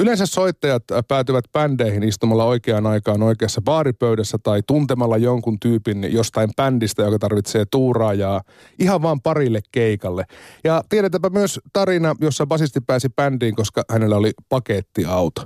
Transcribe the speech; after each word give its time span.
Yleensä 0.00 0.26
soittajat 0.26 0.82
päätyvät 1.08 1.44
bändeihin 1.52 2.02
istumalla 2.02 2.44
oikeaan 2.44 2.86
aikaan 2.86 3.22
oikeassa 3.22 3.62
baaripöydässä 3.62 4.38
tai 4.42 4.60
tuntemalla 4.66 5.16
jonkun 5.16 5.60
tyypin 5.60 6.12
jostain 6.12 6.50
bändistä, 6.56 7.02
joka 7.02 7.18
tarvitsee 7.18 7.64
tuuraajaa 7.70 8.40
ihan 8.78 9.02
vaan 9.02 9.20
parille 9.20 9.60
keikalle. 9.72 10.24
Ja 10.64 10.82
tiedetäänpä 10.88 11.30
myös 11.30 11.60
tarina, 11.72 12.14
jossa 12.20 12.46
basisti 12.46 12.80
pääsi 12.80 13.08
bändiin, 13.16 13.54
koska 13.54 13.82
hänellä 13.90 14.16
oli 14.16 14.32
pakettiauto. 14.48 15.42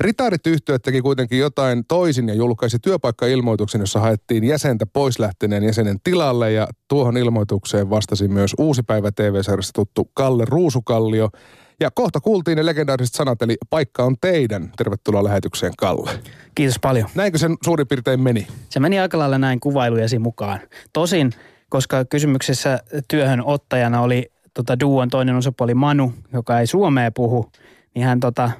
Ritaarit 0.00 0.46
yhtiöt 0.46 0.82
teki 0.82 1.00
kuitenkin 1.00 1.38
jotain 1.38 1.84
toisin 1.88 2.28
ja 2.28 2.34
julkaisi 2.34 2.78
työpaikkailmoituksen, 2.78 3.80
jossa 3.80 4.00
haettiin 4.00 4.44
jäsentä 4.44 4.86
pois 4.86 5.18
lähteneen 5.18 5.64
jäsenen 5.64 5.96
tilalle 6.04 6.52
ja 6.52 6.68
tuohon 6.88 7.16
ilmoitukseen 7.16 7.90
vastasi 7.90 8.28
myös 8.28 8.54
uusi 8.58 8.82
päivä 8.82 9.12
TV-sarjassa 9.12 9.72
tuttu 9.74 10.10
Kalle 10.14 10.44
Ruusukallio– 10.44 11.30
ja 11.80 11.90
kohta 11.90 12.20
kuultiin 12.20 12.56
ne 12.56 12.66
legendaariset 12.66 13.14
sanat, 13.14 13.42
eli 13.42 13.56
paikka 13.70 14.04
on 14.04 14.16
teidän. 14.20 14.72
Tervetuloa 14.76 15.24
lähetykseen, 15.24 15.72
Kalle. 15.78 16.10
Kiitos 16.54 16.78
paljon. 16.78 17.08
Näinkö 17.14 17.38
sen 17.38 17.56
suurin 17.64 17.88
piirtein 17.88 18.20
meni? 18.20 18.46
Se 18.68 18.80
meni 18.80 19.00
aika 19.00 19.18
lailla 19.18 19.38
näin 19.38 19.60
kuvailujesi 19.60 20.18
mukaan. 20.18 20.60
Tosin, 20.92 21.32
koska 21.68 22.04
kysymyksessä 22.04 22.80
työhön 23.08 23.44
ottajana 23.44 24.00
oli 24.00 24.32
tota, 24.54 24.80
duon 24.80 25.08
toinen 25.08 25.36
osapuoli 25.36 25.74
Manu, 25.74 26.12
joka 26.32 26.60
ei 26.60 26.66
suomea 26.66 27.10
puhu, 27.10 27.50
niin 27.94 28.06
hän 28.06 28.20
tota, 28.20 28.50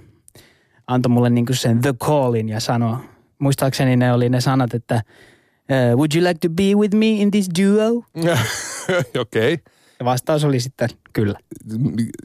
antoi 0.87 1.11
mulle 1.11 1.31
niinku 1.31 1.55
sen 1.55 1.81
the 1.81 1.93
callin 1.93 2.49
ja 2.49 2.61
sanoi, 2.61 2.97
muistaakseni 3.39 3.97
ne 3.97 4.13
oli 4.13 4.29
ne 4.29 4.41
sanat, 4.41 4.75
että 4.75 5.03
uh, 5.71 5.99
would 5.99 6.15
you 6.15 6.25
like 6.29 6.49
to 6.49 6.49
be 6.49 6.75
with 6.75 6.95
me 6.95 7.07
in 7.07 7.31
this 7.31 7.49
duo? 7.59 7.89
Okei. 9.21 9.55
Okay. 9.55 9.76
Ja 9.99 10.05
vastaus 10.05 10.45
oli 10.45 10.61
sitten 10.61 10.89
kyllä. 11.13 11.39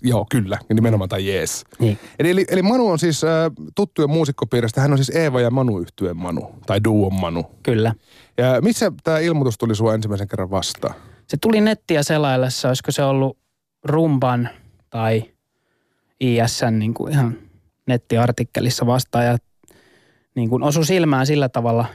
Joo, 0.02 0.26
kyllä. 0.32 0.58
Nimenomaan 0.74 1.10
tai 1.10 1.28
jees. 1.28 1.64
Niin. 1.80 2.00
Eli, 2.20 2.30
eli, 2.30 2.46
eli 2.50 2.62
Manu 2.62 2.88
on 2.88 3.00
siis 3.00 3.24
äh, 3.24 3.52
tuttujen 3.76 4.10
muusikkopiiristä. 4.10 4.82
Hän 4.82 4.92
on 4.92 4.98
siis 4.98 5.10
Eeva 5.10 5.42
ja 5.42 5.52
Manu 5.52 5.80
yhtyeen 5.80 6.18
Manu. 6.18 6.56
Tai 6.66 6.84
Duon 6.84 7.14
Manu. 7.14 7.46
Kyllä. 7.64 7.94
Ja 8.38 8.62
missä 8.62 8.92
tämä 9.04 9.20
ilmoitus 9.20 9.58
tuli 9.58 9.76
sua 9.76 9.94
ensimmäisen 9.94 10.28
kerran 10.28 10.52
vastaan? 10.52 10.96
Se 11.28 11.38
tuli 11.42 11.62
nettiä 11.62 12.04
selaillessa. 12.04 12.68
Olisiko 12.68 12.92
se 12.92 13.04
ollut 13.04 13.38
Rumban 13.84 14.50
tai 14.90 15.24
ISN 16.20 16.80
niin 16.80 16.94
kuin 16.94 17.14
ihan 17.14 17.38
nettiartikkelissa 17.88 18.86
vastaan. 18.86 19.26
Ja 19.26 19.38
niin 20.36 20.50
kuin 20.50 20.64
osui 20.64 20.86
silmään 20.86 21.26
sillä 21.26 21.50
tavalla 21.50 21.86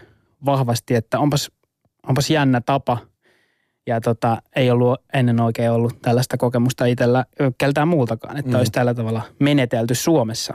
vahvasti, 0.45 0.95
että 0.95 1.19
onpas, 1.19 1.51
onpas 2.09 2.31
jännä 2.31 2.61
tapa– 2.61 2.99
ja 3.87 4.01
tota, 4.01 4.43
ei 4.57 4.71
ollut 4.71 5.01
ennen 5.15 5.41
oikein 5.41 5.71
ollut 5.71 6.03
tällaista 6.03 6.37
kokemusta 6.37 6.87
itsellä 6.87 7.25
keltään 7.59 7.89
muultakaan, 7.89 8.37
että 8.37 8.51
mm. 8.51 8.59
olisi 8.59 8.73
tällä 8.73 8.95
tavalla 8.95 9.23
menetelty 9.39 9.95
Suomessa. 9.95 10.55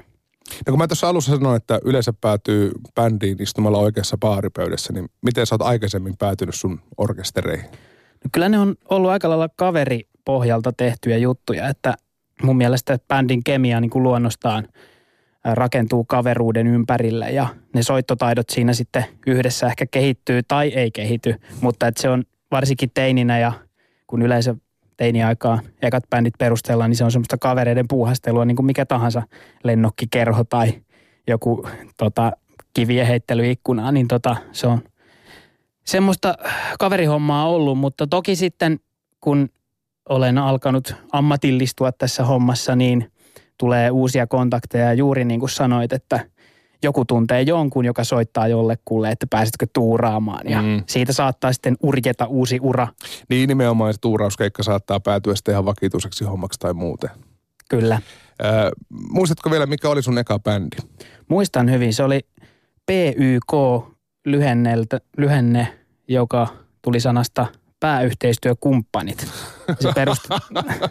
No 0.67 0.71
kun 0.71 0.77
mä 0.77 0.87
tuossa 0.87 1.09
alussa 1.09 1.35
sanoin, 1.35 1.57
että 1.57 1.79
yleensä 1.85 2.13
päätyy 2.21 2.71
bändiin 2.95 3.41
istumalla 3.41 3.77
oikeassa 3.77 4.17
baaripöydässä, 4.17 4.93
niin 4.93 5.09
miten 5.21 5.45
sä 5.45 5.55
oot 5.55 5.61
aikaisemmin 5.61 6.17
päätynyt 6.17 6.55
sun 6.55 6.79
orkestereihin? 6.97 7.65
No 8.23 8.29
kyllä 8.31 8.49
ne 8.49 8.59
on 8.59 8.75
ollut 8.89 9.11
aika 9.11 9.29
lailla 9.29 9.49
kaveripohjalta 9.55 10.73
tehtyjä 10.73 11.17
juttuja, 11.17 11.67
että 11.67 11.93
mun 12.43 12.57
mielestä 12.57 12.99
bändin 13.07 13.43
kemia 13.43 13.81
niin 13.81 13.91
kuin 13.91 14.03
luonnostaan 14.03 14.67
rakentuu 15.43 16.03
kaveruuden 16.03 16.67
ympärille 16.67 17.31
ja 17.31 17.47
ne 17.75 17.83
soittotaidot 17.83 18.49
siinä 18.49 18.73
sitten 18.73 19.05
yhdessä 19.27 19.67
ehkä 19.67 19.85
kehittyy 19.85 20.43
tai 20.43 20.67
ei 20.67 20.91
kehity, 20.91 21.35
mutta 21.61 21.87
että 21.87 22.01
se 22.01 22.09
on 22.09 22.23
varsinkin 22.51 22.91
teininä 22.93 23.39
ja 23.39 23.51
kun 24.07 24.21
yleensä 24.21 24.55
teiniaikaa 24.97 25.59
ekat 25.81 26.03
bändit 26.09 26.33
perustellaan, 26.39 26.89
niin 26.89 26.97
se 26.97 27.03
on 27.03 27.11
semmoista 27.11 27.37
kavereiden 27.37 27.87
puuhastelua, 27.87 28.45
niin 28.45 28.55
kuin 28.55 28.65
mikä 28.65 28.85
tahansa 28.85 29.23
lennokkikerho 29.63 30.43
tai 30.43 30.73
joku 31.27 31.67
tota, 31.97 32.31
kivien 32.73 33.07
heittely 33.07 33.51
ikkunaan, 33.51 33.93
niin 33.93 34.07
tota, 34.07 34.35
se 34.51 34.67
on 34.67 34.81
semmoista 35.85 36.35
kaverihommaa 36.79 37.49
ollut, 37.49 37.77
mutta 37.77 38.07
toki 38.07 38.35
sitten 38.35 38.79
kun 39.21 39.49
olen 40.09 40.37
alkanut 40.37 40.95
ammatillistua 41.11 41.91
tässä 41.91 42.25
hommassa, 42.25 42.75
niin 42.75 43.11
tulee 43.57 43.91
uusia 43.91 44.27
kontakteja. 44.27 44.93
Juuri 44.93 45.25
niin 45.25 45.39
kuin 45.39 45.49
sanoit, 45.49 45.93
että 45.93 46.25
joku 46.83 47.05
tuntee 47.05 47.41
jonkun, 47.41 47.85
joka 47.85 48.03
soittaa 48.03 48.47
jollekulle, 48.47 49.11
että 49.11 49.27
pääsetkö 49.29 49.67
tuuraamaan. 49.73 50.49
Ja 50.49 50.61
mm. 50.61 50.83
siitä 50.87 51.13
saattaa 51.13 51.53
sitten 51.53 51.77
urjeta 51.83 52.25
uusi 52.25 52.59
ura. 52.61 52.87
Niin 53.29 53.47
nimenomaan 53.47 53.93
se 53.93 53.99
tuurauskeikka 53.99 54.63
saattaa 54.63 54.99
päätyä 54.99 55.35
sitten 55.35 55.51
ihan 55.51 55.65
vakituiseksi 55.65 56.23
hommaksi 56.23 56.59
tai 56.59 56.73
muuten. 56.73 57.09
Kyllä. 57.69 57.95
Äh, 57.95 58.01
muistatko 59.09 59.51
vielä, 59.51 59.65
mikä 59.65 59.89
oli 59.89 60.03
sun 60.03 60.17
eka 60.17 60.39
bändi? 60.39 60.77
Muistan 61.27 61.71
hyvin. 61.71 61.93
Se 61.93 62.03
oli 62.03 62.19
PYK 62.85 63.53
lyhenne, 65.17 65.77
joka 66.07 66.47
tuli 66.81 66.99
sanasta 66.99 67.47
pääyhteistyökumppanit. 67.79 69.27
Se 69.79 69.91
perust... 69.95 70.21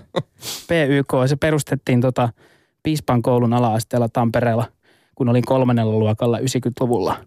PYK, 0.69 1.13
se 1.27 1.37
perustettiin 1.37 2.01
tota 2.01 2.29
Piispan 2.83 3.23
koulun 3.23 3.53
ala-asteella 3.53 4.09
Tampereella– 4.09 4.65
kun 5.21 5.29
olin 5.29 5.45
kolmannella 5.47 5.93
luokalla 5.93 6.39
90-luvulla, 6.39 7.25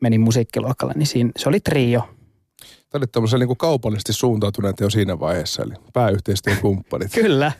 menin 0.00 0.20
musiikkiluokalle, 0.20 0.94
niin 0.96 1.06
siinä, 1.06 1.30
se 1.36 1.48
oli 1.48 1.60
trio. 1.60 2.00
Tämä 2.90 2.98
oli 2.98 3.06
tämmöisen 3.06 3.40
niin 3.40 3.56
kaupallisesti 3.56 4.12
suuntautuneet 4.12 4.80
jo 4.80 4.90
siinä 4.90 5.20
vaiheessa, 5.20 5.62
eli 5.62 5.72
pääyhteistyön 5.92 6.56
kumppanit. 6.60 7.12
Kyllä. 7.22 7.52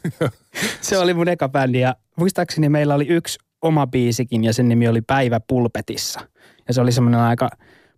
Se 0.81 0.99
oli 0.99 1.15
mun 1.15 1.29
eka 1.29 1.49
bändi 1.49 1.81
ja 1.81 1.97
muistaakseni 2.17 2.69
meillä 2.69 2.95
oli 2.95 3.07
yksi 3.09 3.39
oma 3.63 3.87
biisikin 3.87 4.45
ja 4.45 4.53
sen 4.53 4.69
nimi 4.69 4.89
oli 4.89 5.03
Päivä 5.03 5.41
pulpetissa. 5.41 6.21
Ja 6.69 6.75
se 6.75 6.81
oli 6.81 6.93
semmoinen 6.93 7.21
aika 7.21 7.51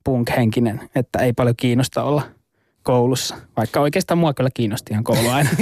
punk-henkinen, 0.04 0.91
että 0.94 1.19
ei 1.19 1.32
paljon 1.32 1.56
kiinnosta 1.56 2.03
olla– 2.03 2.22
koulussa. 2.83 3.37
Vaikka 3.56 3.81
oikeastaan 3.81 4.19
mua 4.19 4.34
kyllä 4.34 4.50
kiinnosti 4.55 4.93
ihan 4.93 5.05
koulu 5.05 5.28
aina. 5.28 5.50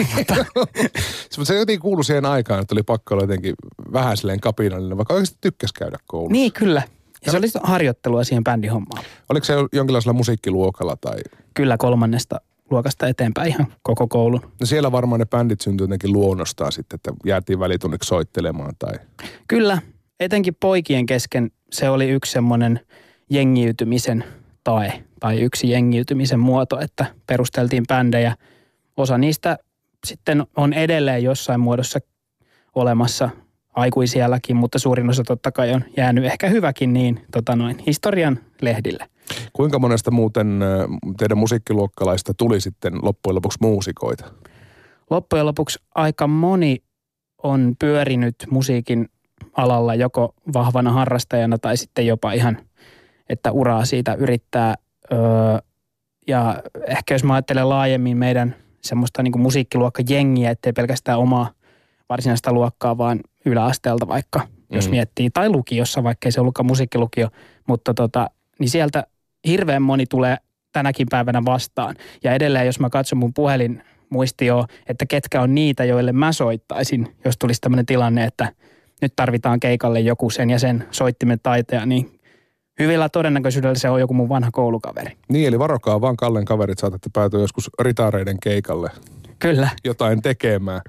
se 1.45 1.59
jotenkin 1.59 1.81
kuului 1.81 2.05
siihen 2.05 2.27
aikaan, 2.27 2.61
että 2.61 2.75
oli 2.75 2.83
pakko 2.83 3.15
olla 3.15 3.23
jotenkin 3.23 3.55
vähän 3.93 4.17
silleen 4.17 4.41
kapinallinen, 4.41 4.99
vaikka 4.99 5.15
oikeasti 5.15 5.39
tykkäsi 5.41 5.75
käydä 5.75 5.99
koulussa. 6.07 6.33
Niin, 6.33 6.53
kyllä. 6.53 6.83
Ja 7.27 7.33
se 7.33 7.39
oli 7.39 7.47
harjoittelua 7.63 8.25
siihen 8.25 8.45
bändihommaan. 8.45 9.05
Oliko 9.29 9.45
se 9.45 9.55
jonkinlaisella 9.73 10.13
musiikkiluokalla 10.13 10.97
tai? 10.97 11.17
Kyllä 11.55 11.77
kolmannesta 11.77 12.41
luokasta 12.71 13.09
eteenpäin 13.09 13.49
ihan 13.49 13.67
koko 13.83 14.09
koulun. 14.09 14.41
No 14.61 14.67
siellä 14.67 14.93
varmaan 14.93 15.19
ne 15.19 15.27
bändit 15.27 15.61
syntyi 15.61 15.85
jotenkin 15.85 16.13
luonnostaan 16.13 16.73
sitten, 16.73 16.97
että 16.97 17.13
jäätiin 17.25 17.61
välitunniksi 17.61 18.09
soittelemaan 18.09 18.73
tai? 18.79 18.95
Kyllä, 19.49 19.79
etenkin 20.21 20.55
poikien 20.61 21.07
kesken 21.07 21.51
se 21.73 21.89
oli 21.89 22.09
yksi 22.09 22.33
semmoinen 22.33 22.81
jengiytymisen 23.31 24.25
tae 24.65 25.05
tai 25.21 25.41
yksi 25.41 25.71
jengiytymisen 25.71 26.41
muoto, 26.41 26.81
että 26.81 27.07
perusteltiin 27.27 27.85
bändejä. 27.89 28.37
Osa 28.97 29.19
niistä 29.19 29.59
sitten 30.07 30.47
on 30.57 30.73
edelleen 30.73 31.23
jossain 31.23 31.61
muodossa 31.61 31.99
olemassa 32.75 33.31
aikuisielläkin, 33.75 34.57
mutta 34.57 34.79
suurin 34.79 35.11
osa 35.11 35.23
totta 35.25 35.53
kai 35.53 35.73
on 35.73 35.85
jäänyt 35.97 36.25
ehkä 36.25 36.49
hyväkin 36.49 36.93
niin 36.93 37.27
tota 37.33 37.57
noin, 37.57 37.79
historian 37.87 38.39
lehdille. 38.61 39.09
Kuinka 39.53 39.79
monesta 39.79 40.11
muuten 40.11 40.61
teidän 41.19 41.39
musiikkiluokkalaista 41.39 42.35
tuli 42.35 42.61
sitten 42.61 42.93
loppujen 43.03 43.35
lopuksi 43.35 43.59
muusikoita? 43.61 44.25
Loppujen 45.11 45.47
lopuksi 45.47 45.79
aika 45.95 46.27
moni 46.27 46.83
on 47.43 47.75
pyörinyt 47.79 48.35
musiikin 48.51 49.09
alalla 49.57 49.95
joko 49.95 50.35
vahvana 50.55 50.93
harrastajana 50.93 51.59
tai 51.59 51.77
sitten 51.77 52.07
jopa 52.07 52.33
ihan, 52.33 52.59
että 53.29 53.53
uraa 53.53 53.85
siitä 53.85 54.15
yrittää 54.15 54.75
Öö, 55.13 55.19
ja 56.27 56.63
ehkä 56.87 57.15
jos 57.15 57.25
mä 57.25 57.35
ajattelen 57.35 57.69
laajemmin 57.69 58.17
meidän 58.17 58.55
semmoista 58.81 59.23
niin 59.23 59.41
musiikkiluokkajengiä, 59.41 60.51
ettei 60.51 60.73
pelkästään 60.73 61.19
omaa 61.19 61.51
varsinaista 62.09 62.53
luokkaa, 62.53 62.99
vaan 62.99 63.21
yläasteelta 63.45 64.09
vaikka, 64.09 64.39
mm. 64.39 64.77
jos 64.77 64.91
miettii, 64.91 65.31
tai 65.31 65.49
lukiossa, 65.49 66.05
vaikka 66.05 66.27
ei 66.27 66.33
se 66.33 66.41
ollutkaan 66.41 66.67
musiikkilukio, 66.67 67.29
mutta 67.69 67.95
tota, 67.95 68.31
niin 68.59 68.71
sieltä 68.71 69.07
hirveän 69.47 69.83
moni 69.83 70.07
tulee 70.07 70.37
tänäkin 70.73 71.07
päivänä 71.11 71.43
vastaan. 71.45 71.97
Ja 72.25 72.33
edelleen, 72.33 72.67
jos 72.67 72.81
mä 72.81 72.91
katson 72.91 73.19
mun 73.19 73.35
puhelin 73.35 73.83
muistio, 74.11 74.65
että 74.89 75.07
ketkä 75.07 75.43
on 75.43 75.55
niitä, 75.55 75.85
joille 75.85 76.13
mä 76.13 76.33
soittaisin, 76.33 77.17
jos 77.25 77.39
tulisi 77.39 77.61
tämmöinen 77.61 77.87
tilanne, 77.87 78.25
että 78.25 78.53
nyt 79.03 79.13
tarvitaan 79.17 79.61
keikalle 79.61 80.01
joku 80.01 80.31
sen 80.31 80.51
ja 80.51 80.59
sen 80.59 80.85
soittimen 80.91 81.41
taiteja, 81.43 81.87
niin 81.87 82.16
hyvillä 82.79 83.09
todennäköisyydellä 83.09 83.75
se 83.75 83.91
on 83.91 84.01
joku 84.01 84.15
mun 84.15 84.29
vanha 84.29 84.51
koulukaveri. 84.53 85.17
Niin, 85.29 85.49
eli 85.49 85.59
varokaa 85.59 86.01
vaan 86.01 86.17
Kallen 86.17 86.45
kaverit, 86.45 86.79
saatatte 86.79 87.11
päätyä 87.13 87.41
joskus 87.41 87.71
ritaareiden 87.81 88.37
keikalle. 88.43 88.91
Kyllä. 89.39 89.69
Jotain 89.85 90.23
tekemään. 90.23 90.81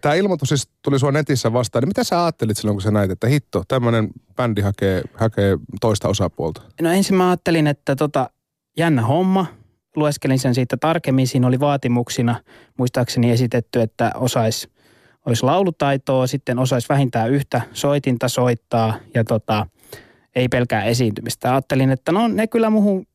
Tämä 0.00 0.14
ilmoitus 0.14 0.48
siis 0.48 0.68
tuli 0.82 0.98
sua 0.98 1.12
netissä 1.12 1.52
vastaan. 1.52 1.82
Niin 1.82 1.88
mitä 1.88 2.04
sä 2.04 2.24
ajattelit 2.24 2.56
silloin, 2.56 2.74
kun 2.74 2.82
sä 2.82 2.90
näit, 2.90 3.10
että 3.10 3.26
hitto, 3.26 3.62
tämmöinen 3.68 4.08
bändi 4.36 4.60
hakee, 4.60 5.02
hakee 5.14 5.58
toista 5.80 6.08
osapuolta? 6.08 6.62
No 6.80 6.90
ensin 6.90 7.16
mä 7.16 7.28
ajattelin, 7.28 7.66
että 7.66 7.96
tota, 7.96 8.30
jännä 8.76 9.02
homma. 9.02 9.46
Lueskelin 9.96 10.38
sen 10.38 10.54
siitä 10.54 10.76
tarkemmin. 10.76 11.26
Siinä 11.26 11.46
oli 11.46 11.60
vaatimuksina 11.60 12.36
muistaakseni 12.78 13.30
esitetty, 13.30 13.80
että 13.80 14.12
osais 14.14 14.68
olisi 15.26 15.42
laulutaitoa, 15.42 16.26
sitten 16.26 16.58
osaisi 16.58 16.88
vähintään 16.88 17.30
yhtä 17.30 17.60
soitinta 17.72 18.28
soittaa 18.28 18.94
ja 19.14 19.24
tota, 19.24 19.66
ei 20.36 20.48
pelkää 20.48 20.84
esiintymistä. 20.84 21.52
Ajattelin, 21.52 21.90
että 21.90 22.12
no 22.12 22.28
ne 22.28 22.46
kyllä 22.46 22.70
muuhun 22.70 23.06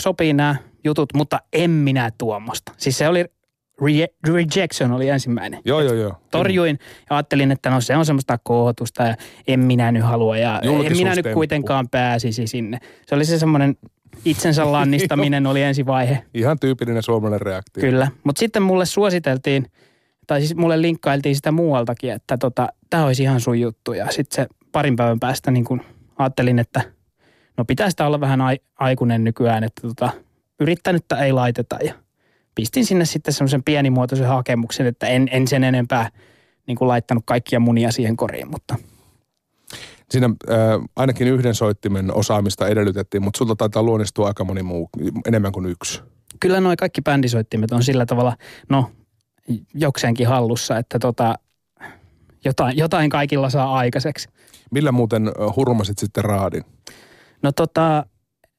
sopii 0.00 0.32
nämä 0.32 0.56
jutut, 0.84 1.14
mutta 1.14 1.40
en 1.52 1.70
minä 1.70 2.10
tuommoista. 2.18 2.72
Siis 2.76 2.98
se 2.98 3.08
oli 3.08 3.24
Re- 3.82 4.32
Rejection 4.32 4.92
oli 4.92 5.08
ensimmäinen. 5.08 5.60
Joo, 5.64 5.80
joo, 5.80 5.94
joo. 5.94 6.14
Torjuin 6.30 6.78
ja 7.10 7.16
ajattelin, 7.16 7.52
että 7.52 7.70
no 7.70 7.80
se 7.80 7.96
on 7.96 8.06
semmoista 8.06 8.38
kohotusta 8.42 9.02
ja 9.02 9.16
en 9.48 9.60
minä 9.60 9.92
nyt 9.92 10.02
halua 10.02 10.38
ja 10.38 10.60
en 10.62 10.96
minä 10.96 11.14
nyt 11.14 11.26
kuitenkaan 11.34 11.88
pääsisi 11.88 12.46
sinne. 12.46 12.78
Se 13.06 13.14
oli 13.14 13.24
se 13.24 13.38
semmoinen 13.38 13.76
itsensä 14.24 14.72
lannistaminen 14.72 15.46
oli 15.50 15.62
ensivaihe. 15.62 16.22
Ihan 16.34 16.58
tyypillinen 16.58 17.02
suomalainen 17.02 17.40
reaktio. 17.40 17.80
Kyllä, 17.80 18.08
mutta 18.24 18.40
sitten 18.40 18.62
mulle 18.62 18.86
suositeltiin, 18.86 19.66
tai 20.26 20.40
siis 20.40 20.54
mulle 20.54 20.82
linkkailtiin 20.82 21.36
sitä 21.36 21.52
muualtakin, 21.52 22.12
että 22.12 22.36
tota, 22.38 22.68
tämä 22.90 23.04
olisi 23.04 23.22
ihan 23.22 23.40
sun 23.40 23.60
juttu. 23.60 23.92
Ja 23.92 24.06
sitten 24.10 24.36
se 24.44 24.54
parin 24.72 24.96
päivän 24.96 25.20
päästä 25.20 25.50
niin 25.50 25.64
kun 25.64 25.82
ajattelin, 26.18 26.58
että 26.58 26.82
no 27.56 27.64
pitää 27.64 27.90
sitä 27.90 28.06
olla 28.06 28.20
vähän 28.20 28.40
aikuinen 28.78 29.24
nykyään, 29.24 29.64
että 29.64 29.82
tota, 29.82 30.10
yrittänyttä 30.60 31.16
ei 31.16 31.32
laiteta 31.32 31.78
ja– 31.84 31.94
pistin 32.58 32.86
sinne 32.86 33.04
sitten 33.04 33.34
semmoisen 33.34 33.62
pienimuotoisen 33.62 34.28
hakemuksen, 34.28 34.86
että 34.86 35.06
en, 35.06 35.28
en 35.30 35.48
sen 35.48 35.64
enempää 35.64 36.10
niin 36.66 36.76
kuin 36.76 36.88
laittanut 36.88 37.22
kaikkia 37.26 37.60
munia 37.60 37.92
siihen 37.92 38.16
koriin, 38.16 38.50
mutta 38.50 38.76
Siinä 40.10 40.26
äh, 40.26 40.56
ainakin 40.96 41.28
yhden 41.28 41.54
soittimen 41.54 42.14
osaamista 42.14 42.68
edellytettiin, 42.68 43.22
mutta 43.22 43.38
sulta 43.38 43.56
taitaa 43.56 43.82
luonnistua 43.82 44.26
aika 44.26 44.44
moni 44.44 44.62
muu, 44.62 44.90
enemmän 45.26 45.52
kuin 45.52 45.66
yksi. 45.66 46.02
Kyllä 46.40 46.60
noin 46.60 46.76
kaikki 46.76 47.02
bändisoittimet 47.02 47.72
on 47.72 47.82
sillä 47.82 48.06
tavalla, 48.06 48.36
no 48.68 48.90
jokseenkin 49.74 50.28
hallussa, 50.28 50.78
että 50.78 50.98
tota, 50.98 51.34
jotain, 52.44 52.76
jotain 52.76 53.10
kaikilla 53.10 53.50
saa 53.50 53.74
aikaiseksi. 53.74 54.28
Millä 54.70 54.92
muuten 54.92 55.32
hurmasit 55.56 55.98
sitten 55.98 56.24
raadin? 56.24 56.64
No 57.42 57.52
tota, 57.52 58.06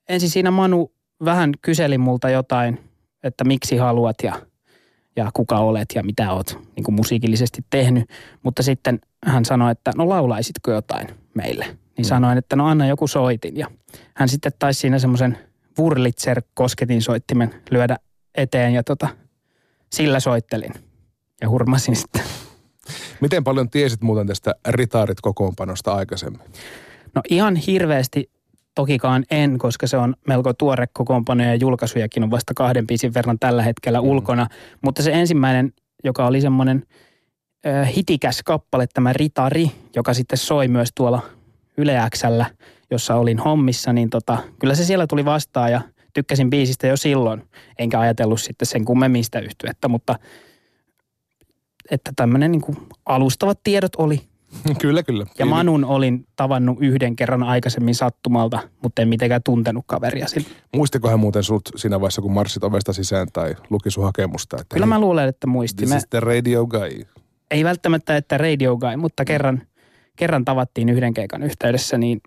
ensin 0.10 0.30
siinä 0.30 0.52
Manu 0.52 0.92
vähän 1.26 1.52
kyseli 1.62 1.98
multa 1.98 2.30
jotain 2.30 2.90
että 3.24 3.44
miksi 3.44 3.78
haluat 3.78 4.16
ja, 4.24 4.42
ja 5.16 5.30
kuka 5.34 5.58
olet 5.58 5.90
ja 5.96 6.04
mitä 6.04 6.34
oot 6.34 6.60
niin 6.76 6.84
kuin 6.84 6.96
musiikillisesti 6.96 7.66
tehnyt. 7.70 8.10
Mutta 8.44 8.64
sitten 8.64 9.00
hän 9.26 9.46
sanoi, 9.46 9.72
että 9.72 9.92
no 9.98 10.10
laulaisitko 10.10 10.72
jotain 10.72 11.08
meille. 11.34 11.66
Niin 11.66 11.78
mm. 11.98 12.04
sanoin, 12.04 12.38
että 12.38 12.56
no 12.56 12.68
anna 12.68 12.88
joku 12.88 13.08
soitin. 13.08 13.58
Ja 13.58 13.68
hän 14.16 14.30
sitten 14.30 14.52
taisi 14.60 14.80
siinä 14.80 15.00
semmoisen 15.00 15.38
Wurlitzer 15.80 16.42
kosketin 16.54 17.02
soittimen 17.02 17.54
lyödä 17.72 17.98
eteen 18.36 18.74
ja 18.74 18.84
tota, 18.84 19.08
sillä 19.94 20.20
soittelin 20.20 20.74
ja 21.42 21.50
hurmasin 21.50 21.96
sitten. 21.96 22.22
Miten 23.22 23.44
paljon 23.44 23.70
tiesit 23.70 24.02
muuten 24.02 24.28
tästä 24.28 24.56
ritaarit 24.68 25.22
kokoonpanosta 25.22 25.94
aikaisemmin? 25.94 26.42
No 27.16 27.22
ihan 27.30 27.56
hirveästi 27.56 28.30
Tokikaan 28.80 29.26
en, 29.32 29.58
koska 29.58 29.88
se 29.88 29.98
on 29.98 30.16
melko 30.28 30.54
tuore 30.54 30.88
kokoonpano 30.94 31.44
ja 31.44 31.56
julkaisujakin 31.56 32.24
on 32.24 32.32
vasta 32.32 32.54
kahden 32.54 32.88
biisin 32.88 33.14
verran 33.14 33.40
tällä 33.40 33.64
hetkellä 33.64 34.02
mm. 34.02 34.08
ulkona. 34.08 34.48
Mutta 34.82 35.04
se 35.04 35.12
ensimmäinen, 35.12 35.74
joka 36.04 36.28
oli 36.28 36.42
semmoinen 36.42 36.84
äh, 37.68 37.96
hitikäs 37.96 38.42
kappale, 38.46 38.88
tämä 38.94 39.14
Ritari, 39.14 39.72
joka 39.96 40.14
sitten 40.14 40.38
soi 40.38 40.68
myös 40.68 40.90
tuolla 40.96 41.22
Yle 41.78 42.00
Xllä, 42.16 42.46
jossa 42.92 43.16
olin 43.16 43.40
hommissa, 43.40 43.94
niin 43.94 44.10
tota, 44.10 44.38
kyllä 44.60 44.76
se 44.76 44.86
siellä 44.86 45.08
tuli 45.08 45.26
vastaan 45.26 45.72
ja 45.72 45.82
tykkäsin 46.14 46.50
biisistä 46.50 46.88
jo 46.88 46.98
silloin. 46.98 47.44
Enkä 47.80 48.00
ajatellut 48.00 48.42
sitten 48.42 48.66
sen 48.66 48.86
kummemmin 48.86 49.24
sitä 49.24 49.40
yhtyettä, 49.40 49.88
mutta 49.88 50.20
että 51.92 52.12
tämmöinen 52.16 52.52
niin 52.52 52.78
alustavat 53.06 53.60
tiedot 53.64 53.96
oli 53.96 54.22
kyllä, 54.82 55.04
kyllä. 55.04 55.26
Ja 55.40 55.46
Manun 55.46 55.86
olin 55.86 56.28
tavannut 56.36 56.78
yhden 56.82 57.16
kerran 57.16 57.44
aikaisemmin 57.44 57.96
sattumalta, 57.96 58.60
mutta 58.84 59.02
en 59.02 59.08
mitenkään 59.08 59.44
tuntenut 59.44 59.84
kaveria 59.88 60.28
sillä. 60.28 60.50
Muistiko 60.76 61.10
hän 61.10 61.20
muuten 61.20 61.44
sut 61.44 61.70
siinä 61.76 62.00
vaiheessa, 62.00 62.22
kun 62.22 62.32
marssit 62.32 62.64
ovesta 62.64 62.94
sisään 62.94 63.28
tai 63.34 63.56
luki 63.70 63.92
sun 63.92 64.04
hakemusta? 64.04 64.58
Että 64.62 64.74
kyllä 64.74 64.86
mä 64.86 65.00
luulen, 65.00 65.30
että 65.30 65.48
muisti. 65.48 65.86
This 65.86 65.98
is 65.98 66.08
the 66.10 66.20
radio 66.20 66.66
guy. 66.66 67.06
Ei 67.52 67.64
välttämättä, 67.64 68.18
että 68.18 68.38
radio 68.38 68.78
guy, 68.78 68.96
mutta 68.96 69.26
kerran, 69.26 69.62
kerran 70.16 70.46
tavattiin 70.46 70.90
yhden 70.90 71.14
keikan 71.14 71.44
yhteydessä, 71.44 71.98
niin 71.98 72.22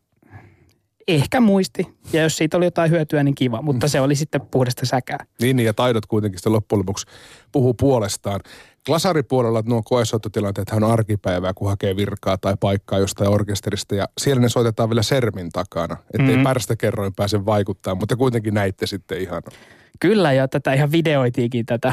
ehkä 1.08 1.40
muisti. 1.40 1.86
Ja 2.12 2.22
jos 2.22 2.36
siitä 2.36 2.56
oli 2.56 2.64
jotain 2.64 2.90
hyötyä, 2.90 3.22
niin 3.22 3.34
kiva. 3.34 3.62
Mutta 3.62 3.88
se 3.88 4.00
oli 4.00 4.14
sitten 4.14 4.40
puhdasta 4.40 4.86
säkää. 4.86 5.26
Niin, 5.40 5.56
niin 5.56 5.66
ja 5.66 5.74
taidot 5.74 6.06
kuitenkin 6.06 6.38
sitten 6.38 6.52
loppujen 6.52 6.78
lopuksi 6.78 7.06
puhuu 7.52 7.74
puolestaan. 7.74 8.40
Glasaripuolella 8.86 9.62
nuo 9.66 9.82
koesoittotilanteet 9.82 10.70
on 10.70 10.84
arkipäivää, 10.84 11.54
kun 11.54 11.68
hakee 11.68 11.96
virkaa 11.96 12.38
tai 12.38 12.54
paikkaa 12.60 12.98
jostain 12.98 13.30
orkesterista. 13.30 13.94
Ja 13.94 14.06
siellä 14.18 14.42
ne 14.42 14.48
soitetaan 14.48 14.90
vielä 14.90 15.02
sermin 15.02 15.52
takana, 15.52 15.96
ettei 16.14 16.36
mm. 16.36 16.42
pärstä 16.42 16.76
kerroin 16.76 17.14
pääse 17.14 17.46
vaikuttaa, 17.46 17.94
mutta 17.94 18.16
kuitenkin 18.16 18.54
näitte 18.54 18.86
sitten 18.86 19.20
ihan. 19.20 19.42
Kyllä, 20.00 20.32
ja 20.32 20.48
tätä 20.48 20.72
ihan 20.72 20.92
videoitiinkin 20.92 21.66
tätä 21.66 21.92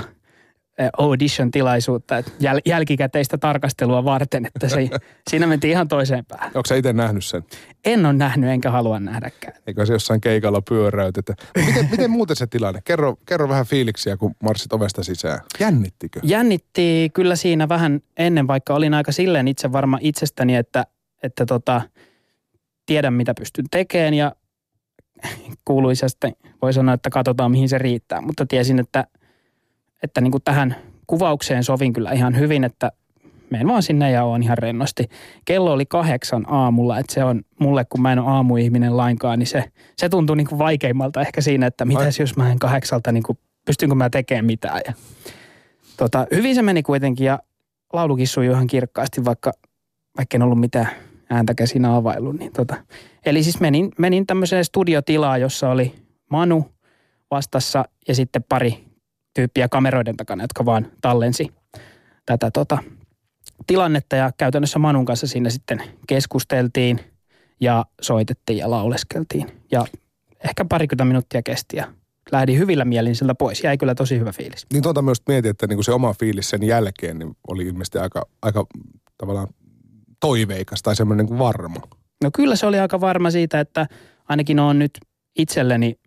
audition-tilaisuutta, 0.98 2.20
jäl- 2.20 2.62
jälkikäteistä 2.66 3.38
tarkastelua 3.38 4.06
varten, 4.06 4.46
että 4.46 4.70
se, 4.70 4.90
siinä 5.30 5.48
mentiin 5.48 5.72
ihan 5.72 5.88
toiseen 5.88 6.26
päähän. 6.26 6.48
Onko 6.48 6.68
sä 6.68 6.76
itse 6.76 6.94
nähnyt 6.94 7.26
sen? 7.26 7.44
En 7.86 8.06
ole 8.06 8.14
nähnyt, 8.14 8.50
enkä 8.50 8.72
halua 8.72 9.00
nähdäkään. 9.00 9.54
Eikö 9.68 9.86
se 9.86 9.94
jossain 9.94 10.22
keikalla 10.22 10.62
pyöräytetä? 10.62 11.36
Miten, 11.66 11.88
miten 11.92 12.12
muuten 12.12 12.36
se 12.36 12.48
tilanne? 12.48 12.82
Kerro, 12.86 13.16
kerro 13.26 13.50
vähän 13.50 13.66
fiiliksiä, 13.66 14.18
kun 14.18 14.36
marssit 14.44 14.74
ovesta 14.74 15.04
sisään. 15.04 15.40
Jännittikö? 15.60 16.20
Jännitti 16.24 17.10
kyllä 17.14 17.36
siinä 17.36 17.70
vähän 17.70 18.00
ennen, 18.18 18.48
vaikka 18.48 18.74
olin 18.74 18.94
aika 18.94 19.12
silleen 19.12 19.48
itse 19.48 19.72
varma 19.72 19.98
itsestäni, 20.02 20.56
että, 20.56 20.86
että 21.24 21.46
tota, 21.46 21.82
tiedän 22.86 23.14
mitä 23.14 23.34
pystyn 23.34 23.66
tekemään 23.72 24.14
ja 24.14 24.36
kuuluisasti 25.66 26.28
voi 26.62 26.74
sanoa, 26.74 26.94
että 26.94 27.10
katsotaan 27.10 27.52
mihin 27.52 27.70
se 27.70 27.78
riittää. 27.78 28.22
Mutta 28.22 28.46
tiesin, 28.46 28.80
että– 28.80 29.06
että 30.04 30.22
niin 30.22 30.32
kuin 30.32 30.44
tähän 30.46 30.76
kuvaukseen 31.08 31.64
sovin 31.64 31.94
kyllä 31.94 32.12
ihan 32.12 32.38
hyvin, 32.38 32.64
että 32.64 32.92
menen 33.50 33.68
vaan 33.68 33.84
sinne 33.84 34.12
ja 34.12 34.24
oon 34.24 34.44
ihan 34.44 34.58
rennosti. 34.58 35.10
Kello 35.46 35.74
oli 35.74 35.86
kahdeksan 35.86 36.46
aamulla, 36.48 37.00
että 37.00 37.14
se 37.14 37.24
on 37.24 37.42
mulle, 37.60 37.86
kun 37.86 38.02
mä 38.02 38.12
en 38.12 38.20
ole 38.20 38.32
aamuihminen 38.32 38.98
lainkaan, 38.98 39.40
niin 39.40 39.48
se, 39.48 39.64
se 39.98 40.10
tuntuu 40.10 40.36
niin 40.36 40.48
kuin 40.48 40.60
vaikeimmalta 40.60 41.22
ehkä 41.22 41.42
siinä, 41.42 41.68
että 41.68 41.86
mitäs 41.86 42.20
jos 42.20 42.38
mä 42.38 42.52
en 42.52 42.60
kahdeksalta, 42.60 43.12
niin 43.12 43.24
kuin, 43.24 43.38
pystynkö 43.66 43.96
mä 43.96 44.10
tekemään 44.10 44.46
mitään. 44.46 44.82
Ja, 44.88 44.94
tota, 45.98 46.28
hyvin 46.36 46.56
se 46.56 46.62
meni 46.62 46.84
kuitenkin 46.84 47.26
ja 47.26 47.40
laulukin 47.94 48.28
sujui 48.28 48.54
ihan 48.54 48.68
kirkkaasti, 48.68 49.26
vaikka, 49.26 49.52
vaikka 50.18 50.38
en 50.38 50.42
ollut 50.42 50.60
mitään 50.60 50.90
ääntäkään 51.30 51.68
siinä 51.68 51.96
availu. 51.96 52.32
Niin 52.32 52.54
tota. 52.54 52.76
Eli 53.26 53.44
siis 53.44 53.60
menin, 53.60 53.92
menin 53.98 54.28
tämmöiseen 54.28 54.66
studiotilaan, 54.66 55.42
jossa 55.42 55.70
oli 55.70 55.96
Manu 56.30 56.66
vastassa 57.32 57.86
ja 58.08 58.16
sitten 58.16 58.44
pari 58.50 58.89
tyyppiä 59.40 59.70
kameroiden 59.70 60.18
takana, 60.18 60.44
jotka 60.44 60.66
vaan 60.66 60.88
tallensi 61.02 61.48
tätä 62.26 62.52
tota, 62.52 62.78
tilannetta 63.68 64.16
ja 64.16 64.32
käytännössä 64.38 64.80
Manun 64.80 65.06
kanssa 65.06 65.28
siinä 65.28 65.50
sitten 65.50 65.84
keskusteltiin 66.08 67.00
ja 67.62 67.86
soitettiin 68.02 68.58
ja 68.58 68.70
lauleskeltiin. 68.70 69.48
Ja 69.72 69.86
ehkä 70.44 70.66
parikymmentä 70.66 71.06
minuuttia 71.06 71.42
kesti 71.44 71.78
ja 71.78 71.94
lähdin 72.32 72.58
hyvillä 72.58 72.86
mielin 72.86 73.16
siltä 73.16 73.36
pois. 73.36 73.64
Jäi 73.64 73.78
kyllä 73.78 73.96
tosi 73.96 74.20
hyvä 74.20 74.32
fiilis. 74.32 74.66
Niin 74.74 74.84
tuota 74.84 75.02
myös 75.02 75.22
mietin, 75.28 75.52
että 75.52 75.68
niinku 75.68 75.84
se 75.84 75.92
oma 75.92 76.14
fiilis 76.20 76.50
sen 76.50 76.64
jälkeen 76.64 77.20
niin 77.20 77.38
oli 77.48 77.64
ilmeisesti 77.64 77.98
aika, 77.98 78.26
aika 78.42 78.66
tavallaan 79.18 79.48
toiveikas 80.20 80.82
tai 80.82 80.96
semmoinen 80.96 81.26
niin 81.26 81.40
varma. 81.40 81.82
No 82.24 82.30
kyllä 82.36 82.56
se 82.56 82.66
oli 82.66 82.80
aika 82.80 83.02
varma 83.02 83.32
siitä, 83.32 83.60
että 83.60 83.88
ainakin 84.30 84.60
on 84.60 84.80
nyt 84.80 84.92
itselleni 85.36 85.99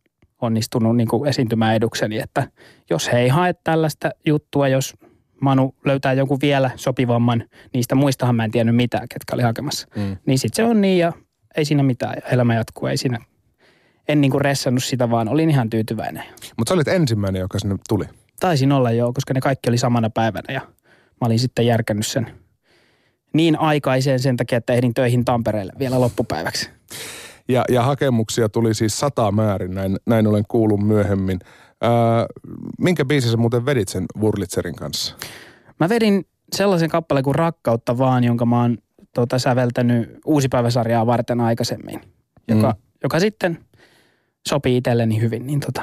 onnistunut 0.43 0.97
niin 0.97 1.09
kuin 1.09 1.29
esiintymään 1.29 1.75
edukseni, 1.75 2.19
että 2.19 2.49
jos 2.91 3.13
he 3.13 3.19
ei 3.19 3.29
hae 3.29 3.55
tällaista 3.65 4.11
juttua, 4.27 4.69
jos 4.69 4.95
Manu 5.41 5.75
löytää 5.85 6.13
jonkun 6.13 6.39
vielä 6.43 6.71
sopivamman, 6.77 7.45
niistä 7.75 7.95
muistahan 7.95 8.37
mä 8.37 8.45
en 8.45 8.51
tiennyt 8.51 8.77
mitään, 8.77 9.09
ketkä 9.09 9.35
oli 9.35 9.43
hakemassa. 9.43 9.89
Mm. 9.97 10.17
Niin 10.27 10.39
sitten 10.39 10.57
se 10.57 10.71
on 10.71 10.81
niin 10.81 10.99
ja 10.99 11.13
ei 11.57 11.65
siinä 11.65 11.83
mitään 11.83 12.15
ja 12.17 12.31
elämä 12.31 12.55
jatkuu, 12.55 12.87
ei 12.87 12.97
siinä, 12.97 13.19
en 14.09 14.21
niin 14.21 14.31
kuin 14.31 14.41
ressannut 14.41 14.85
sitä, 14.85 15.11
vaan 15.11 15.29
olin 15.29 15.51
ihan 15.51 15.71
tyytyväinen. 15.71 16.25
Mutta 16.59 16.71
sä 16.71 16.75
olit 16.75 16.89
ensimmäinen, 16.89 17.41
joka 17.41 17.59
sinne 17.59 17.77
tuli. 17.89 18.05
Taisin 18.41 18.73
olla 18.73 18.91
joo, 18.91 19.13
koska 19.13 19.35
ne 19.35 19.41
kaikki 19.41 19.69
oli 19.69 19.79
samana 19.79 20.11
päivänä 20.11 20.55
ja 20.55 20.61
mä 21.21 21.27
olin 21.27 21.39
sitten 21.39 21.67
järkännyt 21.67 22.07
sen 22.07 22.27
niin 23.33 23.59
aikaiseen 23.59 24.21
sen 24.21 24.37
takia, 24.37 24.59
että 24.59 24.73
ehdin 24.73 24.95
töihin 24.95 25.25
Tampereelle 25.25 25.73
vielä 25.79 26.01
loppupäiväksi. 26.01 26.71
Ja, 27.49 27.65
ja 27.69 27.83
hakemuksia 27.83 28.49
tuli 28.49 28.75
siis 28.75 28.99
sata 28.99 29.33
määrin, 29.33 29.75
näin, 29.75 29.97
näin 30.07 30.27
olen 30.27 30.45
kuullut 30.49 30.81
myöhemmin. 30.81 31.39
Ää, 31.81 31.91
minkä 32.79 33.05
biisin 33.05 33.31
sä 33.31 33.37
muuten 33.37 33.67
vedit 33.67 33.89
sen 33.89 34.05
Wurlitzerin 34.21 34.77
kanssa? 34.77 35.17
Mä 35.81 35.89
vedin 35.89 36.27
sellaisen 36.53 36.89
kappaleen 36.89 37.25
kuin 37.25 37.35
Rakkautta 37.35 37.99
vaan, 37.99 38.25
jonka 38.25 38.47
mä 38.47 38.61
oon 38.61 38.79
tota, 39.15 39.39
säveltänyt 39.39 40.19
uusipäiväsarjaa 40.25 41.07
varten 41.07 41.41
aikaisemmin. 41.41 42.01
Joka, 42.49 42.71
mm. 42.71 42.83
joka 43.03 43.21
sitten 43.21 43.59
sopii 44.49 44.77
itselleni 44.77 45.21
hyvin. 45.21 45.47
Niin 45.47 45.61
tota, 45.61 45.83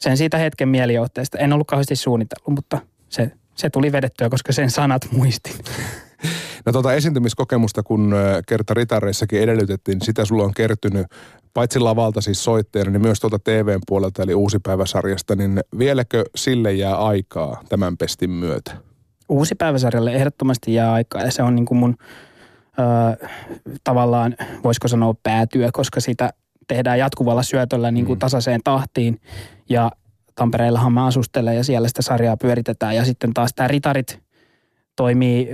sen 0.00 0.16
siitä 0.16 0.38
hetken 0.38 0.68
mielijohteesta. 0.68 1.38
En 1.38 1.52
ollut 1.52 1.66
kauheasti 1.66 1.96
suunnitellut, 1.96 2.54
mutta 2.54 2.78
se, 3.08 3.32
se 3.54 3.70
tuli 3.70 3.92
vedettyä, 3.92 4.28
koska 4.28 4.52
sen 4.52 4.70
sanat 4.70 5.08
muistin. 5.12 5.54
No 6.66 6.72
tuota 6.72 6.92
esiintymiskokemusta, 6.92 7.82
kun 7.82 8.14
kerta 8.48 8.74
ritareissakin 8.74 9.40
edellytettiin, 9.40 9.98
niin 9.98 10.06
sitä 10.06 10.24
sulla 10.24 10.44
on 10.44 10.54
kertynyt 10.54 11.06
paitsi 11.54 11.78
lavalta 11.78 12.20
siis 12.20 12.44
soittajana, 12.44 12.90
niin 12.90 13.02
myös 13.02 13.20
tuolta 13.20 13.38
TVn 13.38 13.80
puolelta 13.86 14.22
eli 14.22 14.34
uusi 14.34 14.58
päiväsarjasta, 14.58 15.36
niin 15.36 15.60
vieläkö 15.78 16.24
sille 16.36 16.72
jää 16.72 16.96
aikaa 16.96 17.62
tämän 17.68 17.96
pestin 17.96 18.30
myötä? 18.30 18.76
Uusi 19.28 19.54
päiväsarjalle 19.54 20.12
ehdottomasti 20.12 20.74
jää 20.74 20.92
aikaa 20.92 21.22
ja 21.22 21.30
se 21.30 21.42
on 21.42 21.54
niin 21.54 21.66
kuin 21.66 21.78
mun 21.78 21.96
ö, 23.20 23.26
tavallaan, 23.84 24.36
voisiko 24.64 24.88
sanoa 24.88 25.14
päätyö, 25.22 25.68
koska 25.72 26.00
sitä 26.00 26.32
tehdään 26.68 26.98
jatkuvalla 26.98 27.42
syötöllä 27.42 27.90
niin 27.90 28.06
kuin 28.06 28.16
mm. 28.16 28.20
tasaiseen 28.20 28.60
tahtiin 28.64 29.20
ja 29.68 29.90
Tampereellahan 30.34 30.92
mä 30.92 31.06
asustelen 31.06 31.56
ja 31.56 31.64
siellä 31.64 31.88
sitä 31.88 32.02
sarjaa 32.02 32.36
pyöritetään 32.36 32.96
ja 32.96 33.04
sitten 33.04 33.34
taas 33.34 33.50
tämä 33.54 33.68
Ritarit 33.68 34.20
toimii 35.00 35.48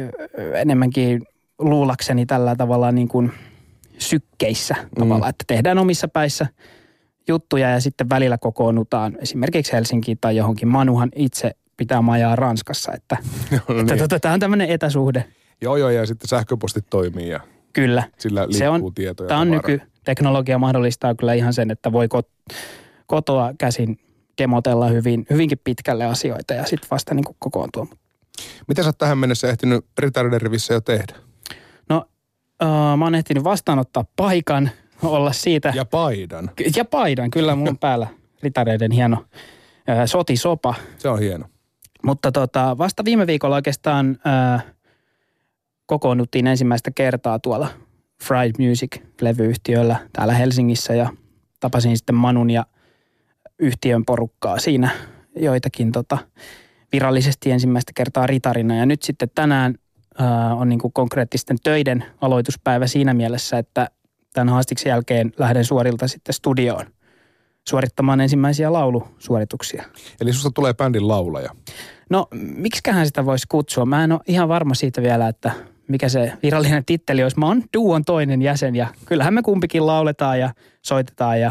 enemmänkin 0.55 1.23
luulakseni 1.59 2.26
tällä 2.26 2.57
tavalla 2.57 2.93
niin 2.93 3.09
kuin 3.09 3.33
sykkeissä 3.99 4.75
mm. 4.75 5.00
tavallaan, 5.00 5.31
että 5.31 5.45
tehdään 5.47 5.79
omissa 5.79 6.09
päissä 6.09 6.47
juttuja 7.29 7.71
ja 7.71 7.81
sitten 7.81 8.09
välillä 8.11 8.38
kokoonnutaan 8.38 9.19
esimerkiksi 9.21 9.73
Helsinkiin 9.73 10.19
tai 10.21 10.37
johonkin. 10.37 10.69
Manuhan 10.69 11.09
itse 11.17 11.50
pitää 11.76 12.03
majaa 12.03 12.37
Ranskassa, 12.37 12.93
että, 12.93 13.17
no 13.53 13.75
niin. 13.75 13.81
että 13.81 13.97
tota, 13.97 14.21
tämä 14.21 14.35
on 14.35 14.41
tämmöinen 14.41 14.71
etäsuhde. 14.71 15.25
Joo, 15.62 15.76
joo, 15.76 15.91
ja 15.91 16.07
sitten 16.07 16.29
sähköpostit 16.29 16.85
toimii 16.91 17.29
ja 17.29 17.41
kyllä. 17.73 18.03
sillä 18.19 18.41
liikkuu 18.41 18.59
se 18.59 18.69
on, 18.69 18.95
tietoja. 18.95 19.29
Tämä 19.29 19.41
on 19.41 19.50
nykyteknologia 19.50 20.59
mahdollistaa 20.59 21.15
kyllä 21.15 21.35
ihan 21.35 21.53
sen, 21.55 21.71
että 21.71 21.93
voi 21.93 22.09
kot- 22.15 22.57
kotoa 23.07 23.55
käsin 23.59 23.99
demotella 24.38 24.88
hyvin, 24.88 25.26
hyvinkin 25.31 25.59
pitkälle 25.65 26.05
asioita 26.05 26.55
ja 26.55 26.65
sitten 26.65 26.91
vasta 26.91 27.15
niin 27.15 27.25
kuin 27.25 27.37
kokoontua. 27.38 27.87
Mitä 28.68 28.82
sä 28.82 28.88
oot 28.88 28.99
tähän 28.99 29.18
mennessä 29.18 29.49
ehtinyt 29.49 29.85
Ritardervissä 29.99 30.75
jo 30.75 30.80
tehdä? 30.80 31.14
No, 31.88 32.04
uh, 32.62 32.99
mä 32.99 33.04
oon 33.04 33.14
ehtinyt 33.14 33.44
vastaanottaa 33.44 34.04
paikan, 34.16 34.70
olla 35.02 35.32
siitä. 35.32 35.73
Ja 35.75 35.85
paidan. 35.85 36.50
Ja 36.76 36.85
paidan, 36.85 37.30
kyllä 37.30 37.54
mun 37.54 37.68
on 37.68 37.78
päällä 37.78 38.06
Ritareiden 38.42 38.90
hieno 38.92 39.16
uh, 39.18 40.06
sotisopa. 40.06 40.75
Se 40.99 41.08
on 41.08 41.18
hieno. 41.18 41.46
Mutta 42.02 42.32
tota, 42.32 42.78
vasta 42.78 43.04
viime 43.04 43.26
viikolla 43.26 43.56
oikeastaan 43.56 44.11
uh, 44.11 44.61
kokoonnuttiin 45.87 46.46
ensimmäistä 46.46 46.90
kertaa 46.90 47.38
tuolla 47.38 47.68
Fried 48.25 48.52
Music-levyyhtiöllä 48.58 49.96
täällä 50.12 50.35
Helsingissä 50.35 50.94
ja 50.94 51.11
tapasin 51.61 51.96
sitten 51.96 52.14
Manun 52.14 52.50
ja 52.50 52.66
yhtiön 53.58 54.04
porukkaa 54.04 54.58
siinä 54.58 54.90
joitakin 55.37 55.92
tota, 55.92 56.18
virallisesti 56.93 57.50
ensimmäistä 57.50 57.93
kertaa 57.95 58.26
ritarina. 58.26 58.76
Ja 58.76 58.87
nyt 58.87 59.02
sitten 59.02 59.28
tänään 59.35 59.75
ää, 60.19 60.55
on 60.55 60.69
niin 60.69 60.78
kuin 60.78 60.93
konkreettisten 60.93 61.57
töiden 61.62 62.05
aloituspäivä 62.21 62.87
siinä 62.87 63.14
mielessä, 63.14 63.59
että 63.59 63.88
tämän 64.33 64.49
haastiksen 64.49 64.90
jälkeen 64.90 65.33
lähden 65.38 65.64
suorilta 65.64 66.09
sitten 66.09 66.35
studioon 66.35 66.87
suorittamaan 67.69 68.21
ensimmäisiä 68.21 68.73
laulusuorituksia. 68.73 69.85
Eli 70.21 70.33
susta 70.33 70.50
tulee 70.50 70.75
bändin 70.75 71.09
laulaja? 71.09 71.50
No, 72.11 72.28
miksiköhän 72.57 73.07
sitä 73.07 73.26
voisi 73.26 73.47
kutsua? 73.49 73.87
Mä 73.87 74.05
en 74.05 74.12
ole 74.12 74.21
ihan 74.26 74.49
varma 74.49 74.75
siitä 74.75 75.02
vielä, 75.02 75.28
että 75.28 75.52
mikä 75.88 76.09
se 76.09 76.33
virallinen 76.43 76.85
titteli 76.85 77.23
olisi. 77.23 77.38
Mä 77.38 77.47
oon 77.47 77.62
duon 77.76 78.05
toinen 78.05 78.43
jäsen 78.43 78.76
ja 78.76 78.87
kyllähän 79.07 79.35
me 79.35 79.43
kumpikin 79.43 79.87
lauletaan 79.87 80.40
ja 80.40 80.50
soitetaan 80.83 81.40
ja 81.40 81.50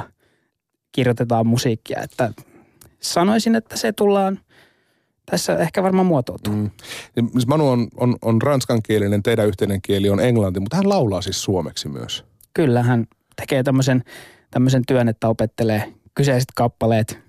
kirjoitetaan 0.91 1.47
musiikkia. 1.47 2.01
Että 2.01 2.31
sanoisin, 2.99 3.55
että 3.55 3.77
se 3.77 3.93
tullaan 3.93 4.39
tässä 5.25 5.57
ehkä 5.57 5.83
varmaan 5.83 6.05
muotoutuu. 6.05 6.53
Mm. 6.53 6.71
Siis 7.31 7.47
Manu 7.47 7.69
on, 7.69 7.87
on, 7.97 8.15
on 8.21 8.41
ranskankielinen, 8.41 9.23
teidän 9.23 9.47
yhteinen 9.47 9.81
kieli 9.81 10.09
on 10.09 10.19
englanti, 10.19 10.59
mutta 10.59 10.77
hän 10.77 10.89
laulaa 10.89 11.21
siis 11.21 11.43
suomeksi 11.43 11.89
myös. 11.89 12.25
Kyllä, 12.53 12.83
hän 12.83 13.05
tekee 13.35 13.63
tämmöisen, 13.63 14.03
tämmöisen 14.51 14.83
työn, 14.87 15.07
että 15.07 15.29
opettelee 15.29 15.93
kyseiset 16.15 16.49
kappaleet 16.55 17.25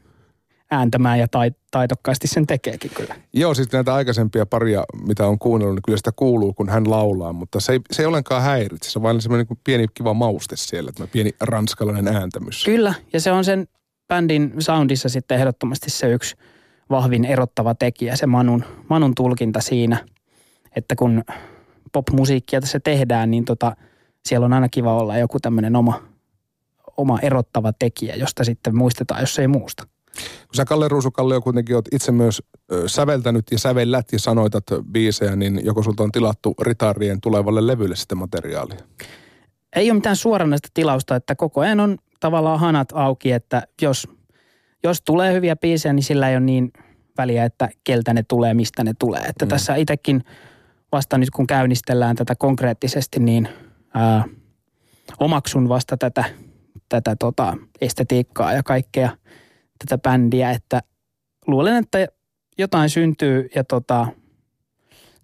ääntämään 0.70 1.18
ja 1.18 1.26
taitokkaasti 1.70 2.28
sen 2.28 2.46
tekeekin 2.46 2.90
kyllä. 2.94 3.16
Joo, 3.32 3.54
siis 3.54 3.72
näitä 3.72 3.94
aikaisempia 3.94 4.46
paria, 4.46 4.84
mitä 5.06 5.26
on 5.26 5.38
kuunnellut, 5.38 5.76
niin 5.76 5.82
kyllä 5.82 5.96
sitä 5.96 6.12
kuuluu, 6.16 6.52
kun 6.52 6.68
hän 6.68 6.90
laulaa, 6.90 7.32
mutta 7.32 7.60
se 7.60 7.72
ei, 7.72 7.80
se 7.92 8.02
ei 8.02 8.06
ollenkaan 8.06 8.42
häiritse. 8.42 8.90
Se 8.90 8.98
on 8.98 9.02
vain 9.02 9.20
semmoinen 9.20 9.46
niin 9.50 9.60
pieni 9.64 9.86
kiva 9.94 10.14
mauste 10.14 10.56
siellä, 10.56 10.88
että 10.88 11.06
pieni 11.06 11.30
ranskalainen 11.40 12.16
ääntämys. 12.16 12.64
Kyllä, 12.64 12.94
ja 13.12 13.20
se 13.20 13.32
on 13.32 13.44
sen 13.44 13.68
bändin 14.08 14.52
soundissa 14.58 15.08
sitten 15.08 15.38
ehdottomasti 15.38 15.90
se 15.90 16.12
yksi 16.12 16.36
vahvin 16.90 17.24
erottava 17.24 17.74
tekijä, 17.74 18.16
se 18.16 18.26
Manun, 18.26 18.64
Manun 18.88 19.14
tulkinta 19.14 19.60
siinä, 19.60 20.06
että 20.76 20.96
kun 20.96 21.24
popmusiikkia 21.92 22.60
tässä 22.60 22.80
tehdään, 22.80 23.30
niin 23.30 23.44
tota, 23.44 23.76
siellä 24.26 24.44
on 24.44 24.52
aina 24.52 24.68
kiva 24.68 24.94
olla 24.94 25.18
joku 25.18 25.40
tämmöinen 25.40 25.76
oma, 25.76 26.02
oma 26.96 27.18
erottava 27.22 27.72
tekijä, 27.72 28.14
josta 28.14 28.44
sitten 28.44 28.76
muistetaan, 28.76 29.20
jos 29.20 29.38
ei 29.38 29.48
muusta. 29.48 29.86
Kun 30.16 30.54
sä 30.54 30.64
Kalle 30.64 30.88
Ruusukallio 30.88 31.40
kuitenkin 31.40 31.76
oot 31.76 31.88
itse 31.92 32.12
myös 32.12 32.42
säveltänyt 32.86 33.44
ja 33.50 33.58
sävellät 33.58 34.12
ja 34.12 34.18
sanoitat 34.18 34.64
biisejä, 34.92 35.36
niin 35.36 35.60
joko 35.64 35.82
sulta 35.82 36.02
on 36.02 36.12
tilattu 36.12 36.54
ritarien 36.62 37.20
tulevalle 37.20 37.66
levylle 37.66 37.96
sitä 37.96 38.14
materiaalia? 38.14 38.78
Ei 39.76 39.90
ole 39.90 39.94
mitään 39.94 40.16
suoranaista 40.16 40.68
tilausta, 40.74 41.16
että 41.16 41.34
koko 41.34 41.60
ajan 41.60 41.80
on 41.80 41.98
tavallaan 42.20 42.60
hanat 42.60 42.88
auki, 42.94 43.32
että 43.32 43.62
jos, 43.82 44.08
jos 44.84 45.02
tulee 45.02 45.32
hyviä 45.32 45.56
biisejä, 45.56 45.92
niin 45.92 46.04
sillä 46.04 46.28
ei 46.28 46.36
ole 46.36 46.44
niin 46.44 46.72
väliä, 47.18 47.44
että 47.44 47.68
keltä 47.84 48.14
ne 48.14 48.22
tulee, 48.28 48.54
mistä 48.54 48.84
ne 48.84 48.92
tulee. 48.98 49.20
Että 49.20 49.44
mm. 49.44 49.48
tässä 49.48 49.74
itsekin 49.74 50.24
vasta 50.92 51.18
nyt 51.18 51.30
kun 51.30 51.46
käynnistellään 51.46 52.16
tätä 52.16 52.34
konkreettisesti, 52.34 53.20
niin 53.20 53.48
ää, 53.94 54.24
omaksun 55.20 55.68
vasta 55.68 55.96
tätä, 55.96 56.24
tätä 56.88 57.16
tota 57.16 57.56
estetiikkaa 57.80 58.52
ja 58.52 58.62
kaikkea– 58.62 59.10
tätä 59.78 59.98
bändiä, 59.98 60.50
että 60.50 60.82
luulen, 61.46 61.76
että 61.76 62.06
jotain 62.58 62.90
syntyy 62.90 63.48
ja 63.54 63.64
tota, 63.64 64.06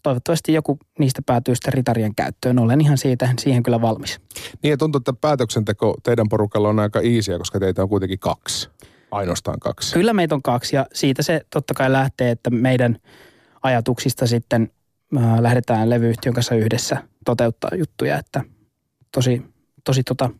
toivottavasti 0.02 0.52
joku 0.52 0.78
niistä 0.98 1.22
päätyy 1.26 1.54
sitten 1.54 1.72
ritarien 1.72 2.14
käyttöön. 2.14 2.58
Olen 2.58 2.80
ihan 2.80 2.98
siitä, 2.98 3.34
siihen 3.40 3.62
kyllä 3.62 3.80
valmis. 3.80 4.20
Niin 4.62 4.70
ja 4.70 4.76
tuntuu, 4.76 4.98
että 4.98 5.12
päätöksenteko 5.12 5.94
teidän 6.02 6.28
porukalla 6.28 6.68
on 6.68 6.78
aika 6.78 7.00
iisiä, 7.00 7.38
koska 7.38 7.60
teitä 7.60 7.82
on 7.82 7.88
kuitenkin 7.88 8.18
kaksi. 8.18 8.70
Ainoastaan 9.12 9.60
kaksi. 9.60 9.94
Kyllä 9.94 10.12
meitä 10.12 10.34
on 10.34 10.42
kaksi 10.42 10.76
ja 10.76 10.86
siitä 10.92 11.22
se 11.22 11.40
totta 11.50 11.74
kai 11.74 11.92
lähtee, 11.92 12.30
että 12.30 12.50
meidän 12.50 12.96
ajatuksista 13.62 14.26
sitten 14.26 14.70
äh, 15.16 15.40
lähdetään 15.40 15.90
levyyhtiön 15.90 16.34
kanssa 16.34 16.54
yhdessä 16.54 16.96
toteuttaa 17.24 17.70
juttuja, 17.78 18.18
että 18.18 18.44
tosi, 19.12 19.42
tosi 19.84 20.02
tota, 20.02 20.30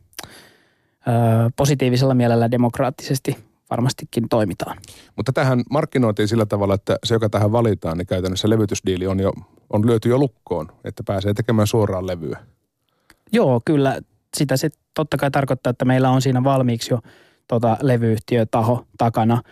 äh, 1.08 1.52
positiivisella 1.56 2.14
mielellä 2.14 2.50
demokraattisesti 2.50 3.36
varmastikin 3.70 4.28
toimitaan. 4.28 4.78
Mutta 5.16 5.32
tähän 5.32 5.62
markkinointiin 5.70 6.28
sillä 6.28 6.46
tavalla, 6.46 6.74
että 6.74 6.96
se, 7.04 7.14
joka 7.14 7.28
tähän 7.28 7.52
valitaan, 7.52 7.98
niin 7.98 8.06
käytännössä 8.06 8.50
levytysdiili 8.50 9.06
on 9.06 9.20
jo 9.20 9.32
on 9.72 9.86
lyöty 9.86 10.08
jo 10.08 10.18
lukkoon, 10.18 10.68
että 10.84 11.02
pääsee 11.06 11.34
tekemään 11.34 11.66
suoraan 11.66 12.06
levyä. 12.06 12.38
Joo, 13.32 13.60
kyllä. 13.64 14.00
Sitä 14.36 14.56
se 14.56 14.70
totta 14.94 15.16
kai 15.16 15.30
tarkoittaa, 15.30 15.70
että 15.70 15.84
meillä 15.84 16.10
on 16.10 16.22
siinä 16.22 16.44
valmiiksi 16.44 16.94
jo 16.94 17.00
tota, 17.52 17.76
levyyhtiötaho 17.82 18.86
takana 18.98 19.42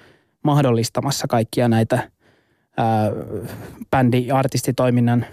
mahdollistamassa 0.43 1.27
kaikkia 1.29 1.69
näitä 1.69 2.11
ää, 2.77 3.11
bändi-artistitoiminnan 3.91 5.27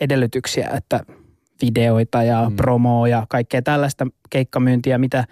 edellytyksiä, 0.00 0.70
että 0.76 1.00
videoita 1.62 2.22
ja 2.22 2.50
mm. 2.50 2.56
promoa 2.56 3.08
ja 3.08 3.26
kaikkea 3.28 3.62
tällaista 3.62 4.06
keikkamyyntiä, 4.30 4.98
mitä, 4.98 5.24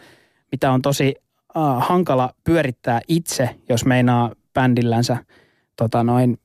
mitä 0.52 0.72
on 0.72 0.82
tosi 0.82 1.14
äh, 1.56 1.62
hankala 1.88 2.34
pyörittää 2.44 3.00
itse, 3.08 3.56
jos 3.68 3.84
meinaa 3.84 4.32
bändillänsä 4.54 5.16
tota 5.76 6.04
noin, 6.04 6.38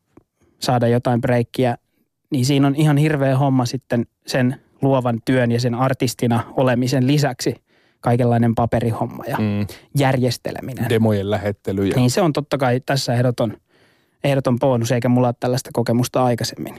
saada 0.59 0.87
jotain 0.87 1.21
breikkiä, 1.21 1.77
niin 2.29 2.45
siinä 2.45 2.67
on 2.67 2.75
ihan 2.75 2.97
hirveä 2.97 3.37
homma 3.37 3.65
sitten 3.65 4.05
sen 4.27 4.61
luovan 4.81 5.19
työn 5.25 5.51
ja 5.51 5.59
sen 5.59 5.75
artistina 5.75 6.43
olemisen 6.57 7.07
lisäksi 7.07 7.55
kaikenlainen 8.01 8.55
paperihomma 8.55 9.23
ja 9.27 9.37
mm. 9.37 9.67
järjesteleminen. 9.97 10.89
Demojen 10.89 11.31
lähettely. 11.31 11.89
Niin 11.89 12.11
se 12.11 12.21
on 12.21 12.33
totta 12.33 12.57
kai 12.57 12.79
tässä 12.85 13.13
ehdoton, 13.13 13.57
ehdoton 14.23 14.59
bonus, 14.59 14.91
eikä 14.91 15.09
mulla 15.09 15.27
ole 15.27 15.35
tällaista 15.39 15.69
kokemusta 15.73 16.23
aikaisemmin. 16.23 16.75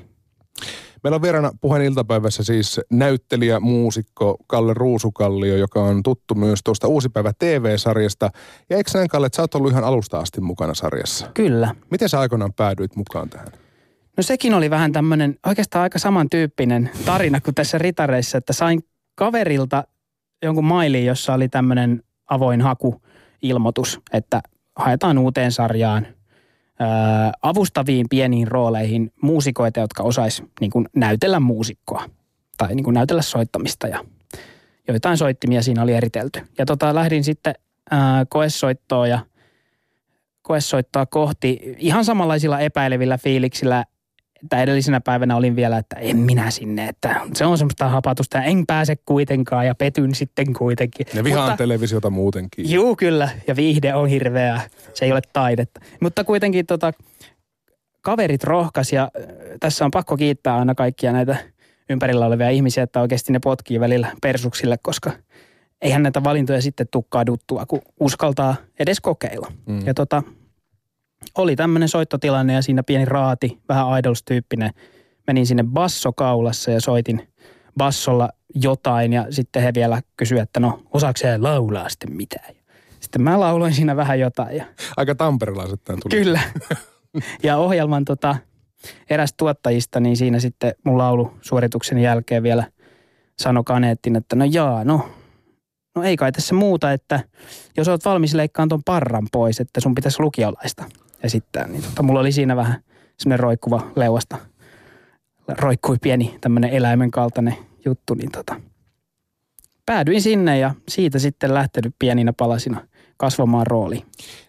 Meillä 1.03 1.15
on 1.15 1.23
vieraana 1.23 1.53
puheen 1.61 1.85
iltapäivässä 1.85 2.43
siis 2.43 2.81
näyttelijä, 2.91 3.61
muusikko 3.61 4.37
Kalle 4.47 4.75
Ruusukallio, 4.75 5.57
joka 5.57 5.83
on 5.83 6.03
tuttu 6.03 6.35
myös 6.35 6.61
tuosta 6.65 6.89
Uusipäivä 6.89 7.33
TV-sarjasta. 7.39 8.31
Ja 8.71 8.77
eikö 8.77 8.91
näin, 8.95 9.09
Kalle, 9.09 9.27
että 9.27 9.37
sä 9.37 9.43
oot 9.43 9.55
ollut 9.55 9.73
ihan 9.73 9.85
alusta 9.85 10.19
asti 10.19 10.41
mukana 10.41 10.75
sarjassa? 10.75 11.31
Kyllä. 11.35 11.75
Miten 11.91 12.09
sä 12.09 12.21
aikoinaan 12.21 12.53
päädyit 12.53 12.97
mukaan 12.97 13.31
tähän? 13.31 13.49
No 14.17 14.23
sekin 14.23 14.55
oli 14.55 14.71
vähän 14.71 14.93
tämmöinen 14.93 15.37
oikeastaan 15.47 15.83
aika 15.83 15.99
samantyyppinen 15.99 16.91
tarina 17.05 17.41
kuin 17.41 17.55
tässä 17.55 17.79
ritareissa, 17.79 18.39
että 18.39 18.53
sain 18.53 18.81
kaverilta 19.15 19.85
jonkun 20.43 20.65
mailiin, 20.65 21.07
jossa 21.07 21.35
oli 21.35 21.49
tämmöinen 21.49 22.03
avoin 22.31 22.61
hakuilmoitus, 22.61 24.01
että 24.13 24.41
haetaan 24.77 25.19
uuteen 25.19 25.53
sarjaan– 25.53 26.07
avustaviin 27.43 28.07
pieniin 28.11 28.49
rooleihin 28.49 29.13
muusikoita, 29.23 29.81
jotka 29.81 30.03
osais 30.03 30.43
niin 30.61 30.71
kuin 30.71 30.89
näytellä 30.97 31.41
muusikkoa. 31.41 32.05
tai 32.59 32.75
niin 32.75 32.85
kuin 32.85 32.95
näytellä 32.95 33.23
soittamista 33.23 33.89
ja 33.89 34.05
joitain 34.89 35.19
soittimia 35.19 35.63
siinä 35.63 35.83
oli 35.83 35.93
eritelty. 35.93 36.41
Ja 36.59 36.67
tota, 36.67 36.95
lähdin 36.95 37.25
sitten 37.25 37.55
ää, 37.91 38.25
koessoittoa 38.29 39.07
ja 39.07 39.19
koessoittoa 40.43 41.07
kohti 41.07 41.77
ihan 41.79 42.05
samanlaisilla 42.05 42.61
epäilevillä 42.61 43.19
fiiliksillä, 43.19 43.85
että 44.43 44.63
edellisenä 44.63 45.01
päivänä 45.01 45.37
olin 45.37 45.57
vielä, 45.57 45.79
että 45.79 45.97
en 45.97 46.17
minä 46.17 46.51
sinne, 46.51 46.89
että 46.89 47.21
se 47.35 47.45
on 47.45 47.59
semmoista 47.59 47.89
hapatusta 47.89 48.39
ja 48.39 48.45
en 48.45 48.67
pääse 48.67 48.97
kuitenkaan 48.97 49.67
ja 49.67 49.75
petyn 49.75 50.15
sitten 50.15 50.53
kuitenkin. 50.53 51.07
Ja 51.15 51.25
vihaan 51.25 51.51
Mutta, 51.51 51.57
televisiota 51.57 52.11
muutenkin. 52.11 52.71
Juu, 52.71 52.97
kyllä. 52.97 53.29
Ja 53.47 53.57
viihde 53.57 53.95
on 53.95 54.09
hirveää. 54.09 54.61
Se 54.95 55.05
ei 55.05 55.13
ole 55.13 55.21
taidetta. 55.33 55.81
Mutta 56.01 56.25
kuitenkin 56.25 56.67
tota, 56.67 56.93
kaverit 58.01 58.45
rohkas 58.45 58.93
ja 58.93 59.03
äh, 59.03 59.27
tässä 59.61 59.85
on 59.85 59.91
pakko 59.91 60.17
kiittää 60.17 60.57
aina 60.57 60.75
kaikkia 60.75 61.13
näitä 61.13 61.37
ympärillä 61.91 62.27
olevia 62.27 62.51
ihmisiä, 62.51 62.83
että 62.83 63.01
oikeasti 63.01 63.33
ne 63.33 63.39
potkii 63.39 63.81
välillä 63.81 64.09
persuksille, 64.23 64.77
koska 64.83 65.11
eihän 65.83 66.03
näitä 66.03 66.25
valintoja 66.25 66.63
sitten 66.63 66.87
tukkaa 66.91 67.27
duttua, 67.27 67.67
kun 67.67 67.81
uskaltaa 68.01 68.55
edes 68.79 69.01
kokeilla. 69.01 69.53
Mm. 69.67 69.87
Ja 69.87 69.95
tota, 69.95 70.23
oli 71.39 71.57
tämmöinen 71.57 71.89
soittotilanne 71.89 72.53
ja 72.53 72.63
siinä 72.63 72.83
pieni 72.83 73.05
raati, 73.05 73.59
vähän 73.69 73.99
idols-tyyppinen. 73.99 74.71
Menin 75.27 75.47
sinne 75.47 75.65
bassokaulassa 75.65 76.71
ja 76.71 76.81
soitin 76.81 77.29
bassolla 77.77 78.29
jotain 78.55 79.13
ja 79.13 79.27
sitten 79.31 79.63
he 79.63 79.75
vielä 79.75 80.03
kysyivät, 80.17 80.43
että 80.43 80.61
no 80.61 80.83
osaako 80.93 81.17
se 81.17 81.39
laulaa 81.39 81.89
sitten 81.89 82.17
mitään. 82.17 82.55
Sitten 83.01 83.23
mä 83.23 83.41
lauloin 83.41 83.75
siinä 83.75 83.97
vähän 83.97 84.21
jotain. 84.21 84.57
Ja... 84.57 84.65
Aika 84.97 85.15
tamperilaiset 85.15 85.85
tämän 85.85 86.01
tuli. 86.03 86.25
Kyllä. 86.25 86.41
ja 87.43 87.57
ohjelman 87.57 88.05
tota, 88.05 88.37
eräs 89.11 89.35
tuottajista, 89.37 90.01
niin 90.01 90.17
siinä 90.17 90.41
sitten 90.41 90.75
mun 90.85 90.99
laulu 90.99 91.33
suorituksen 91.41 91.99
jälkeen 91.99 92.43
vielä 92.43 92.65
sanoi 93.39 93.65
Kaneettin, 93.65 94.17
että 94.17 94.37
no 94.37 94.45
jaa, 94.45 94.85
no, 94.85 95.09
no 95.97 96.03
ei 96.03 96.17
kai 96.17 96.33
tässä 96.33 96.55
muuta, 96.55 96.93
että 96.93 97.21
jos 97.77 97.89
olet 97.89 98.05
valmis 98.05 98.35
leikkaamaan 98.35 98.69
ton 98.69 98.83
parran 98.85 99.29
pois, 99.33 99.61
että 99.61 99.81
sun 99.81 99.95
pitäisi 99.95 100.23
lukiolaista 100.23 100.85
esittää. 101.23 101.69
Niin 101.69 101.83
tota, 101.83 102.03
mulla 102.03 102.21
oli 102.21 102.33
siinä 102.33 102.57
vähän 102.57 102.83
semmoinen 103.19 103.41
roikkuva 103.41 103.91
leuasta, 103.97 104.37
roikkui 105.49 105.97
pieni 106.03 106.39
tämmöinen 106.41 106.71
eläimen 106.71 107.11
kaltainen 107.11 107.57
juttu, 107.85 108.15
niin 108.15 108.31
tota, 108.31 108.61
päädyin 109.87 110.23
sinne 110.23 110.59
ja 110.59 110.75
siitä 110.89 111.19
sitten 111.19 111.55
lähtenyt 111.55 111.95
pieninä 111.99 112.33
palasina 112.33 112.87
kasvamaan 113.17 113.67
rooli. 113.67 114.05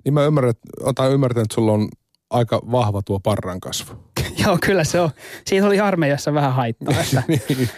Niin 0.05 0.13
mä 0.13 0.25
ymmärrän, 0.25 0.53
otan 0.81 1.11
ymmärtänyt, 1.11 1.45
että 1.45 1.55
sulla 1.55 1.71
on 1.71 1.89
aika 2.29 2.61
vahva 2.71 3.01
tuo 3.01 3.19
parran 3.19 3.59
kasvu. 3.59 3.95
Joo, 4.45 4.57
kyllä 4.65 4.83
se 4.83 4.99
on. 4.99 5.09
Siitä 5.45 5.67
oli 5.67 5.79
armeijassa 5.79 6.33
vähän 6.33 6.53
haittaa. 6.53 6.95
Että, 7.01 7.23
niin. 7.47 7.69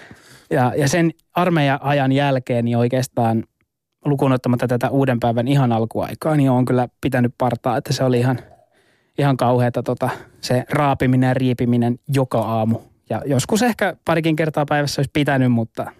ja, 0.49 0.73
ja 0.77 0.87
sen 0.87 1.11
armeijan 1.33 1.79
ajan 1.81 2.11
jälkeen 2.11 2.65
niin 2.65 2.77
oikeastaan 2.77 3.43
lukuun 4.05 4.31
ottamatta 4.31 4.67
tätä 4.67 4.89
uuden 4.89 5.19
päivän 5.19 5.47
ihan 5.47 5.71
alkuaikaa, 5.71 6.35
niin 6.35 6.49
on 6.49 6.65
kyllä 6.65 6.87
pitänyt 7.01 7.33
partaa, 7.37 7.77
että 7.77 7.93
se 7.93 8.03
oli 8.03 8.19
ihan, 8.19 8.39
ihan 9.17 9.37
kauheata 9.37 9.83
tota, 9.83 10.09
se 10.41 10.63
raapiminen 10.69 11.27
ja 11.27 11.33
riipiminen 11.33 11.99
joka 12.07 12.39
aamu. 12.39 12.79
Ja 13.09 13.21
joskus 13.25 13.61
ehkä 13.61 13.95
parikin 14.05 14.35
kertaa 14.35 14.65
päivässä 14.65 14.99
olisi 14.99 15.11
pitänyt, 15.13 15.51
mutta... 15.51 15.91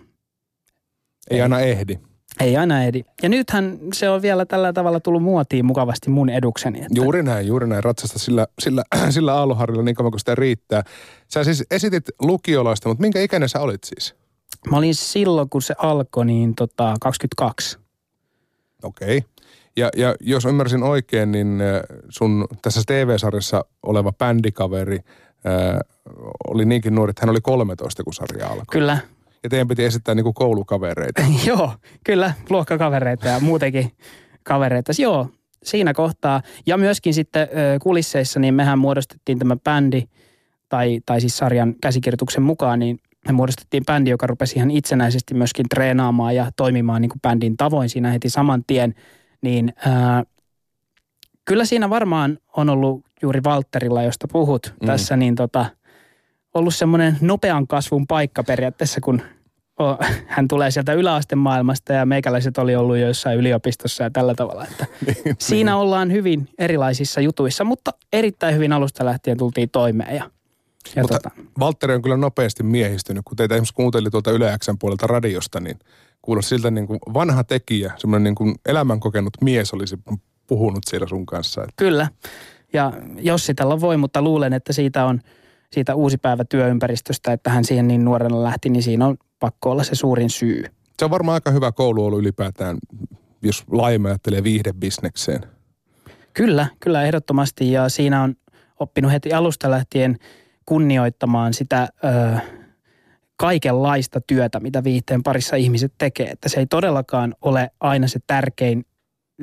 Ei, 1.29 1.38
ei 1.38 1.41
aina 1.41 1.60
ehdi. 1.60 2.00
Ei 2.39 2.57
aina 2.57 2.84
ehdi. 2.84 3.03
Ja 3.24 3.29
nythän 3.29 3.77
se 3.93 4.10
on 4.10 4.22
vielä 4.22 4.45
tällä 4.45 4.74
tavalla 4.74 5.00
tullut 5.00 5.24
muotiin 5.24 5.65
mukavasti 5.65 6.10
mun 6.10 6.29
edukseni. 6.29 6.77
Että... 6.77 6.93
Juuri 6.95 7.24
näin, 7.24 7.48
juuri 7.48 7.67
näin. 7.67 7.84
Ratsasta 7.84 8.19
sillä, 8.19 8.48
sillä, 8.60 8.84
sillä 9.10 9.34
aalloharjalla 9.34 9.84
niin 9.84 9.95
kauan 9.95 10.12
kuin 10.12 10.19
sitä 10.19 10.36
riittää. 10.36 10.84
Sä 11.34 11.43
siis 11.43 11.63
esitit 11.72 12.05
lukiolaista, 12.22 12.89
mutta 12.89 13.01
minkä 13.01 13.22
ikäinen 13.22 13.50
sä 13.50 13.60
olit 13.60 13.84
siis? 13.84 14.15
Mä 14.72 14.77
olin 14.77 14.95
silloin, 14.95 15.50
kun 15.50 15.62
se 15.62 15.75
alkoi, 15.77 16.25
niin 16.25 16.55
tota 16.55 16.95
22. 17.01 17.77
Okei. 18.84 19.17
Okay. 19.17 19.29
Ja, 19.77 19.89
ja 19.98 20.15
jos 20.20 20.46
ymmärsin 20.46 20.84
oikein, 20.84 21.32
niin 21.32 21.62
äh, 21.62 21.82
sun 22.10 22.47
tässä 22.62 22.82
TV-sarjassa 22.88 23.65
oleva 23.84 24.12
bändikaveri 24.13 24.99
äh, 25.45 25.80
oli 26.47 26.65
niinkin 26.65 26.95
nuori, 26.95 27.10
että 27.10 27.21
hän 27.21 27.30
oli 27.30 27.41
13, 27.41 28.04
kun 28.04 28.13
sarja 28.13 28.47
alkoi. 28.47 28.65
Kyllä, 28.71 28.97
ja 29.43 29.49
teidän 29.49 29.67
piti 29.67 29.86
esittää 29.86 30.15
niin 30.15 30.23
kuin 30.23 30.34
koulukavereita. 30.34 31.21
Joo, 31.47 31.71
kyllä, 32.04 32.34
luokkakavereita 32.49 33.28
ja 33.28 33.39
muutenkin 33.39 33.91
kavereita. 34.43 34.91
Joo, 34.99 35.30
siinä 35.63 35.93
kohtaa. 35.93 36.41
Ja 36.65 36.78
myöskin 36.78 37.13
sitten 37.13 37.47
kulisseissa, 37.82 38.39
niin 38.39 38.54
mehän 38.54 38.80
muodostettiin 38.80 39.39
tämä 39.39 39.56
bändi, 39.56 40.04
tai, 40.69 41.02
tai 41.06 41.21
siis 41.21 41.38
sarjan 41.38 41.76
käsikirjoituksen 41.82 42.43
mukaan, 42.43 42.80
niin 42.80 42.99
me 43.28 43.34
muodostettiin 43.34 43.86
bändi, 43.86 44.10
joka 44.10 44.28
rupesi 44.28 44.56
ihan 44.56 44.71
itsenäisesti 44.71 45.34
myöskin 45.34 45.65
treenaamaan 45.69 46.36
ja 46.36 46.52
toimimaan 46.56 47.02
niin 47.02 47.10
kuin 47.10 47.21
bändin 47.21 47.58
tavoin 47.58 47.89
siinä 47.89 48.12
heti 48.12 48.30
saman 48.30 48.63
tien. 48.67 48.95
Niin 49.41 49.74
ää, 49.86 50.24
kyllä 51.45 51.65
siinä 51.65 51.89
varmaan 51.89 52.38
on 52.58 52.69
ollut 52.69 53.06
juuri 53.21 53.43
Valterilla, 53.43 54.04
josta 54.04 54.28
puhut 54.32 54.74
mm. 54.82 54.88
tässä, 54.88 55.17
niin 55.17 55.36
tota, 55.36 55.65
ollut 56.54 56.76
semmoinen 56.76 57.17
nopean 57.21 57.67
kasvun 57.67 58.08
paikka 58.08 58.43
periaatteessa, 58.43 59.02
kun 59.02 59.21
hän 60.28 60.48
tulee 60.48 60.71
sieltä 60.71 60.93
yläastemaailmasta 60.93 61.93
ja 61.93 62.06
meikäläiset 62.06 62.58
oli 62.58 62.76
ollut 62.76 62.98
jo 62.98 63.08
jossain 63.08 63.39
yliopistossa 63.39 64.04
ja 64.04 64.10
tällä 64.10 64.34
tavalla. 64.36 64.65
Että 64.71 64.86
niin, 65.06 65.36
siinä 65.39 65.71
niin. 65.71 65.80
ollaan 65.80 66.12
hyvin 66.12 66.50
erilaisissa 66.58 67.21
jutuissa, 67.21 67.63
mutta 67.63 67.91
erittäin 68.13 68.56
hyvin 68.56 68.74
alusta 68.74 69.06
lähtien 69.06 69.38
tultiin 69.38 69.69
toimeen. 69.69 70.15
Ja, 70.15 70.30
ja 70.95 71.02
mutta 71.02 71.19
tota... 71.19 71.30
Valtteri 71.60 71.93
on 71.93 72.02
kyllä 72.02 72.17
nopeasti 72.17 72.63
miehistynyt. 72.63 73.21
Kun 73.26 73.38
teitä 73.38 73.56
esimerkiksi 73.56 73.74
kuunteli 73.74 74.10
tuolta 74.10 74.32
Yle 74.32 74.58
Xn 74.63 74.76
puolelta 74.80 75.08
radiosta, 75.08 75.60
niin 75.60 75.80
kuulosti 76.25 76.49
siltä 76.49 76.71
niin 76.71 76.88
kuin 76.88 76.99
vanha 77.13 77.43
tekijä, 77.43 77.93
semmoinen 77.97 78.23
niin 78.23 78.35
kuin 78.35 78.55
elämänkokenut 78.65 79.33
mies 79.41 79.73
olisi 79.73 79.97
puhunut 80.47 80.83
siellä 80.88 81.07
sun 81.07 81.25
kanssa. 81.25 81.61
Että... 81.61 81.73
Kyllä. 81.75 82.07
Ja 82.73 82.93
jos 83.19 83.45
sitä 83.45 83.63
voi, 83.67 83.97
mutta 83.97 84.21
luulen, 84.21 84.53
että 84.53 84.73
siitä 84.73 85.05
on 85.05 85.21
siitä 85.71 85.95
uusi 85.95 86.17
päivä 86.17 86.45
työympäristöstä, 86.45 87.33
että 87.33 87.49
hän 87.49 87.65
siihen 87.65 87.88
niin 87.88 88.05
nuorena 88.05 88.43
lähti, 88.43 88.69
niin 88.69 88.83
siinä 88.83 89.07
on 89.07 89.17
pakko 89.39 89.71
olla 89.71 89.83
se 89.83 89.95
suurin 89.95 90.29
syy. 90.29 90.63
Se 90.99 91.05
on 91.05 91.11
varmaan 91.11 91.33
aika 91.33 91.51
hyvä 91.51 91.71
koulu 91.71 92.05
ollut 92.05 92.19
ylipäätään, 92.19 92.77
jos 93.41 93.63
laajemmin 93.71 94.09
ajattelee 94.09 94.43
viihdebisnekseen. 94.43 95.41
Kyllä, 96.33 96.67
kyllä 96.79 97.03
ehdottomasti 97.03 97.71
ja 97.71 97.89
siinä 97.89 98.23
on 98.23 98.35
oppinut 98.79 99.11
heti 99.11 99.33
alusta 99.33 99.71
lähtien 99.71 100.17
kunnioittamaan 100.65 101.53
sitä 101.53 101.89
ö, 102.05 102.39
kaikenlaista 103.38 104.21
työtä, 104.21 104.60
mitä 104.60 104.84
viihteen 104.84 105.24
parissa 105.24 105.56
ihmiset 105.56 105.93
tekee. 105.98 106.30
Että 106.30 106.50
se 106.50 106.60
ei 106.60 106.65
todellakaan 106.65 107.36
ole 107.41 107.71
aina 107.80 108.08
se 108.08 108.19
tärkein, 108.28 108.86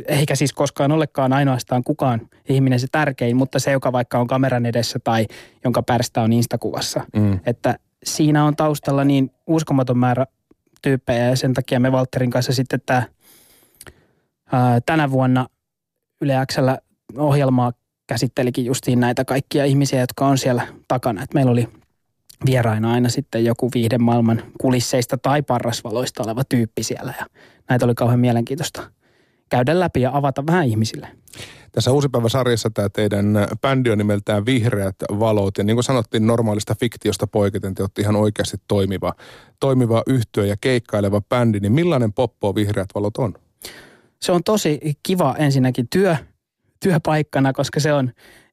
eikä 0.06 0.34
siis 0.34 0.52
koskaan 0.52 0.92
olekaan 0.92 1.32
ainoastaan 1.32 1.84
kukaan 1.84 2.28
ihminen 2.48 2.80
se 2.80 2.86
tärkein, 2.92 3.36
mutta 3.36 3.58
se, 3.58 3.70
joka 3.70 3.92
vaikka 3.92 4.18
on 4.18 4.26
kameran 4.26 4.66
edessä 4.66 4.98
tai 5.04 5.26
jonka 5.64 5.82
pärstä 5.82 6.22
on 6.22 6.32
Instakuvassa. 6.32 7.00
Mm. 7.16 7.40
Että 7.46 7.78
siinä 8.04 8.44
on 8.44 8.56
taustalla 8.56 9.04
niin 9.04 9.30
uskomaton 9.46 9.98
määrä 9.98 10.26
tyyppejä 10.82 11.26
ja 11.26 11.36
sen 11.36 11.54
takia 11.54 11.80
me 11.80 11.92
Valterin 11.92 12.30
kanssa 12.30 12.52
sitten 12.52 12.80
tämä 12.86 13.02
ää, 14.52 14.80
tänä 14.80 15.10
vuonna 15.10 15.46
Yle 16.20 16.34
Xllä 16.52 16.78
ohjelmaa 17.16 17.72
käsittelikin 18.06 18.64
justiin 18.64 19.00
näitä 19.00 19.24
kaikkia 19.24 19.64
ihmisiä, 19.64 20.00
jotka 20.00 20.26
on 20.26 20.38
siellä 20.38 20.66
takana. 20.88 21.22
Et 21.22 21.34
meillä 21.34 21.52
oli 21.52 21.68
vieraina 22.46 22.92
aina 22.92 23.08
sitten 23.08 23.44
joku 23.44 23.70
viiden 23.74 24.02
maailman 24.02 24.42
kulisseista 24.60 25.18
tai 25.18 25.42
parrasvaloista 25.42 26.22
oleva 26.22 26.42
tyyppi 26.48 26.82
siellä 26.82 27.14
ja 27.20 27.26
näitä 27.68 27.84
oli 27.84 27.94
kauhean 27.94 28.20
mielenkiintoista 28.20 28.90
käydä 29.48 29.80
läpi 29.80 30.00
ja 30.00 30.10
avata 30.16 30.46
vähän 30.46 30.66
ihmisille. 30.66 31.08
Tässä 31.72 31.92
Uusipäivä-sarjassa 31.92 32.70
tämä 32.70 32.88
teidän 32.88 33.26
bändi 33.60 33.90
on 33.90 33.98
nimeltään 33.98 34.46
Vihreät 34.46 34.96
valot. 35.18 35.58
Ja 35.58 35.64
niin 35.64 35.76
kuin 35.76 35.84
sanottiin, 35.84 36.26
normaalista 36.26 36.74
fiktiosta 36.80 37.26
poiketen 37.26 37.74
te 37.74 37.82
olette 37.82 38.02
ihan 38.02 38.16
oikeasti 38.16 38.56
toimiva, 38.68 39.12
toimiva 39.60 40.02
yhtiö 40.06 40.46
ja 40.46 40.56
keikkaileva 40.60 41.20
bändi. 41.20 41.60
Niin 41.60 41.72
millainen 41.72 42.12
poppo 42.12 42.54
Vihreät 42.54 42.88
valot 42.94 43.16
on? 43.16 43.34
Se 44.22 44.32
on 44.32 44.44
tosi 44.44 44.80
kiva 45.02 45.34
ensinnäkin 45.38 45.86
työ, 45.92 46.16
työpaikkana, 46.80 47.52
koska 47.52 47.80
se 47.80 47.92
on 47.92 48.10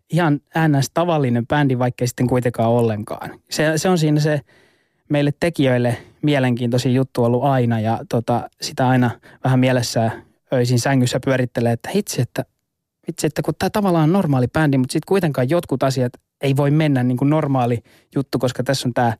ihan 0.10 0.39
ns. 0.67 0.91
tavallinen 0.93 1.48
bändi, 1.48 1.80
vaikka 1.80 2.08
sitten 2.08 2.28
kuitenkaan 2.28 2.69
ollenkaan. 2.69 3.39
Se, 3.50 3.74
se 3.76 3.89
on 3.89 3.98
siinä 3.98 4.19
se 4.19 4.41
meille 5.10 5.32
tekijöille 5.39 5.98
mielenkiintoisin 6.22 6.93
juttu 6.93 7.24
ollut 7.24 7.43
aina 7.43 7.80
ja 7.80 8.00
tota, 8.10 8.50
sitä 8.62 8.88
aina 8.88 9.12
vähän 9.43 9.60
mielessä 9.60 10.12
öisin 10.54 10.80
sängyssä 10.80 11.19
pyörittelee, 11.26 11.72
että 11.72 11.89
hitsi, 11.95 12.22
että 12.22 12.45
vitsi, 13.08 13.28
että 13.28 13.41
kun 13.41 13.54
tämä 13.60 13.69
tavallaan 13.69 14.04
on 14.04 14.13
normaali 14.13 14.48
bändi, 14.48 14.78
mutta 14.78 14.93
sitten 14.93 15.08
kuitenkaan 15.08 15.50
jotkut 15.50 15.84
asiat 15.84 16.13
ei 16.41 16.56
voi 16.56 16.72
mennä 16.72 17.04
niin 17.04 17.17
kuin 17.17 17.30
normaali 17.30 17.84
juttu, 18.15 18.39
koska 18.39 18.63
tässä 18.63 18.89
on 18.89 18.93
tämä 18.93 19.13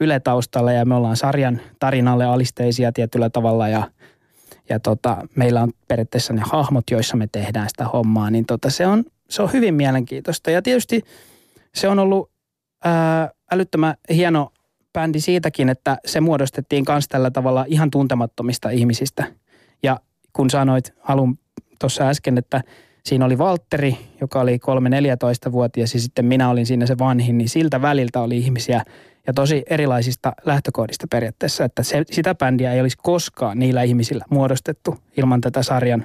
Yle 0.00 0.20
taustalla 0.20 0.72
ja 0.72 0.84
me 0.84 0.94
ollaan 0.94 1.16
sarjan 1.16 1.60
tarinalle 1.78 2.24
alisteisia 2.24 2.92
tietyllä 2.92 3.30
tavalla 3.30 3.68
ja, 3.68 3.90
ja 4.68 4.80
tota, 4.80 5.16
meillä 5.34 5.62
on 5.62 5.72
periaatteessa 5.88 6.32
ne 6.32 6.42
hahmot, 6.44 6.84
joissa 6.90 7.16
me 7.16 7.28
tehdään 7.32 7.68
sitä 7.68 7.84
hommaa, 7.84 8.30
niin 8.30 8.46
tota, 8.46 8.70
se, 8.70 8.86
on, 8.86 9.04
se 9.30 9.42
on 9.42 9.52
hyvin 9.52 9.74
mielenkiintoista. 9.74 10.50
Ja 10.50 10.62
tietysti 10.62 11.02
se 11.74 11.88
on 11.88 11.98
ollut 11.98 12.30
ää, 12.84 13.30
älyttömän 13.52 13.94
hieno 14.10 14.52
bändi 14.92 15.20
siitäkin, 15.20 15.68
että 15.68 15.98
se 16.06 16.20
muodostettiin 16.20 16.84
myös 16.88 17.08
tällä 17.08 17.30
tavalla 17.30 17.64
ihan 17.68 17.90
tuntemattomista 17.90 18.70
ihmisistä. 18.70 19.24
Ja 19.82 20.00
kun 20.32 20.50
sanoit 20.50 20.92
alun 21.02 21.38
tuossa 21.80 22.08
äsken, 22.08 22.38
että 22.38 22.62
siinä 23.04 23.24
oli 23.24 23.38
Valtteri, 23.38 23.98
joka 24.20 24.40
oli 24.40 24.56
3-14-vuotias 24.56 25.94
ja 25.94 26.00
sitten 26.00 26.24
minä 26.24 26.50
olin 26.50 26.66
siinä 26.66 26.86
se 26.86 26.98
vanhin, 26.98 27.38
niin 27.38 27.48
siltä 27.48 27.82
väliltä 27.82 28.20
oli 28.20 28.38
ihmisiä 28.38 28.82
ja 29.26 29.32
tosi 29.32 29.62
erilaisista 29.70 30.32
lähtökohdista 30.44 31.06
periaatteessa, 31.10 31.64
että 31.64 31.82
se, 31.82 32.02
sitä 32.10 32.34
bändiä 32.34 32.72
ei 32.72 32.80
olisi 32.80 32.96
koskaan 33.02 33.58
niillä 33.58 33.82
ihmisillä 33.82 34.24
muodostettu 34.30 34.98
ilman 35.16 35.40
tätä 35.40 35.62
sarjan 35.62 36.04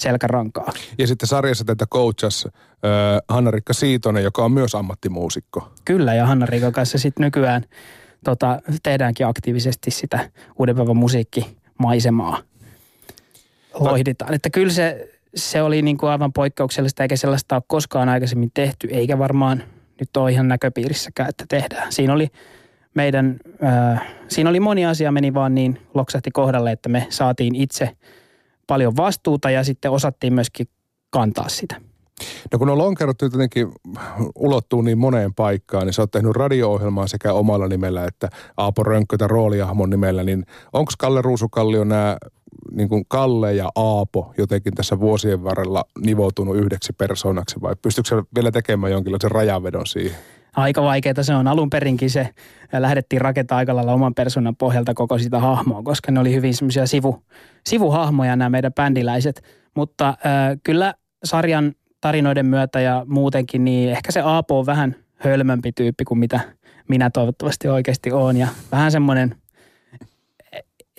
selkärankaa. 0.00 0.72
Ja 0.98 1.06
sitten 1.06 1.28
sarjassa 1.28 1.64
tätä 1.64 1.86
coachas 1.86 2.46
äh, 2.46 2.50
Hanna-Rikka 3.28 3.72
Siitonen, 3.72 4.24
joka 4.24 4.44
on 4.44 4.52
myös 4.52 4.74
ammattimuusikko. 4.74 5.72
Kyllä, 5.84 6.14
ja 6.14 6.26
Hanna-Rikan 6.26 6.72
kanssa 6.72 6.98
sitten 6.98 7.24
nykyään 7.24 7.64
tota, 8.24 8.60
tehdäänkin 8.82 9.26
aktiivisesti 9.26 9.90
sitä 9.90 10.30
uuden 10.58 10.76
päivän 10.76 10.96
musiikkimaisemaa. 10.96 12.38
Loihditaan. 13.74 14.34
Että 14.34 14.50
kyllä 14.50 14.72
se, 14.72 15.10
se 15.34 15.62
oli 15.62 15.82
niin 15.82 15.98
kuin 15.98 16.10
aivan 16.10 16.32
poikkeuksellista, 16.32 17.02
eikä 17.02 17.16
sellaista 17.16 17.54
ole 17.54 17.62
koskaan 17.66 18.08
aikaisemmin 18.08 18.50
tehty, 18.54 18.88
eikä 18.90 19.18
varmaan 19.18 19.62
nyt 20.00 20.16
ole 20.16 20.32
ihan 20.32 20.48
näköpiirissäkään, 20.48 21.28
että 21.28 21.44
tehdään. 21.48 21.92
Siinä 21.92 22.12
oli 22.12 22.28
meidän, 22.94 23.36
äh, 23.64 24.02
siinä 24.28 24.50
oli 24.50 24.60
moni 24.60 24.86
asia 24.86 25.12
meni 25.12 25.34
vaan 25.34 25.54
niin 25.54 25.80
loksahti 25.94 26.30
kohdalle, 26.30 26.72
että 26.72 26.88
me 26.88 27.06
saatiin 27.10 27.54
itse 27.54 27.90
paljon 28.70 28.96
vastuuta 28.96 29.50
ja 29.50 29.64
sitten 29.64 29.90
osattiin 29.90 30.34
myöskin 30.34 30.66
kantaa 31.10 31.48
sitä. 31.48 31.80
No 32.52 32.58
kun 32.58 32.70
on 32.70 32.78
lonkerot 32.78 33.22
jotenkin 33.22 33.68
ulottuu 34.34 34.82
niin 34.82 34.98
moneen 34.98 35.34
paikkaan, 35.34 35.86
niin 35.86 35.94
sä 35.94 36.02
oot 36.02 36.10
tehnyt 36.10 36.36
radio-ohjelmaa 36.36 37.06
sekä 37.06 37.32
omalla 37.32 37.68
nimellä 37.68 38.04
että 38.04 38.28
Aapo 38.56 38.82
Rönkkö 38.82 39.16
rooliahmon 39.26 39.90
nimellä, 39.90 40.24
niin 40.24 40.46
onko 40.72 40.92
Kalle 40.98 41.22
Ruusukallio 41.22 41.84
nämä 41.84 42.16
niin 42.72 42.88
kuin 42.88 43.04
Kalle 43.08 43.54
ja 43.54 43.68
Aapo 43.74 44.34
jotenkin 44.38 44.74
tässä 44.74 45.00
vuosien 45.00 45.44
varrella 45.44 45.84
nivoutunut 46.04 46.56
yhdeksi 46.56 46.92
persoonaksi 46.92 47.60
vai 47.60 47.76
pystyykö 47.82 48.22
vielä 48.34 48.50
tekemään 48.50 48.92
jonkinlaisen 48.92 49.30
rajanvedon 49.30 49.86
siihen? 49.86 50.16
Aika 50.56 50.82
vaikeaa 50.82 51.22
se 51.22 51.34
on. 51.34 51.48
Alun 51.48 51.70
perinkin 51.70 52.10
se 52.10 52.28
lähdettiin 52.72 53.20
rakentamaan 53.20 53.58
aika 53.58 53.76
lailla 53.76 53.92
oman 53.92 54.14
persoonan 54.14 54.56
pohjalta 54.56 54.94
koko 54.94 55.18
sitä 55.18 55.38
hahmoa, 55.38 55.82
koska 55.82 56.12
ne 56.12 56.20
oli 56.20 56.34
hyvin 56.34 56.54
semmoisia 56.54 56.86
sivu, 56.86 57.22
sivuhahmoja 57.66 58.36
nämä 58.36 58.50
meidän 58.50 58.72
bändiläiset. 58.72 59.42
Mutta 59.76 60.08
äh, 60.08 60.16
kyllä 60.62 60.94
sarjan 61.24 61.72
tarinoiden 62.00 62.46
myötä 62.46 62.80
ja 62.80 63.06
muutenkin, 63.08 63.64
niin 63.64 63.90
ehkä 63.90 64.12
se 64.12 64.20
Aapo 64.20 64.58
on 64.58 64.66
vähän 64.66 64.96
hölmömpi 65.16 65.72
tyyppi 65.72 66.04
kuin 66.04 66.18
mitä 66.18 66.40
minä 66.88 67.10
toivottavasti 67.10 67.68
oikeasti 67.68 68.12
on. 68.12 68.36
Ja 68.36 68.48
vähän 68.72 68.92
semmoinen, 68.92 69.36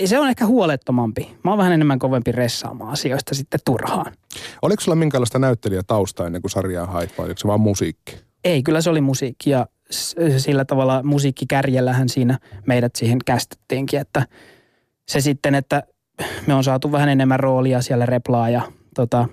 se 0.06 0.20
on 0.20 0.30
ehkä 0.30 0.46
huolettomampi. 0.46 1.36
Mä 1.44 1.52
oon 1.52 1.58
vähän 1.58 1.74
enemmän 1.74 2.00
kovempi 2.00 2.32
ressaamaan 2.32 2.92
asioista 2.92 3.36
sitten 3.36 3.60
turhaan. 3.66 4.14
Oliko 4.62 4.82
sulla 4.82 4.96
minkälaista 4.96 5.40
näyttelijätausta 5.40 6.26
ennen 6.26 6.42
kuin 6.42 6.52
sarjaa 6.52 6.86
hait 6.86 7.18
vai 7.18 7.26
oliko 7.26 7.38
se 7.38 7.48
vaan 7.48 7.62
musiikki? 7.62 8.31
Ei, 8.44 8.64
kyllä 8.64 8.82
se 8.82 8.90
oli 8.90 9.02
musiikki 9.02 9.50
ja 9.50 9.68
sillä 10.38 10.66
tavalla 10.66 11.04
musiikkikärjellähän 11.04 12.10
siinä 12.10 12.40
meidät 12.68 12.96
siihen 12.96 13.20
kästettiinkin, 13.26 14.00
että 14.00 14.28
se 15.08 15.22
sitten, 15.22 15.56
että 15.56 15.84
me 16.48 16.54
on 16.54 16.64
saatu 16.64 16.92
vähän 16.92 17.10
enemmän 17.10 17.40
roolia 17.40 17.82
siellä 17.82 18.06
replaa 18.06 18.50
ja 18.50 18.62
tota, 18.96 19.28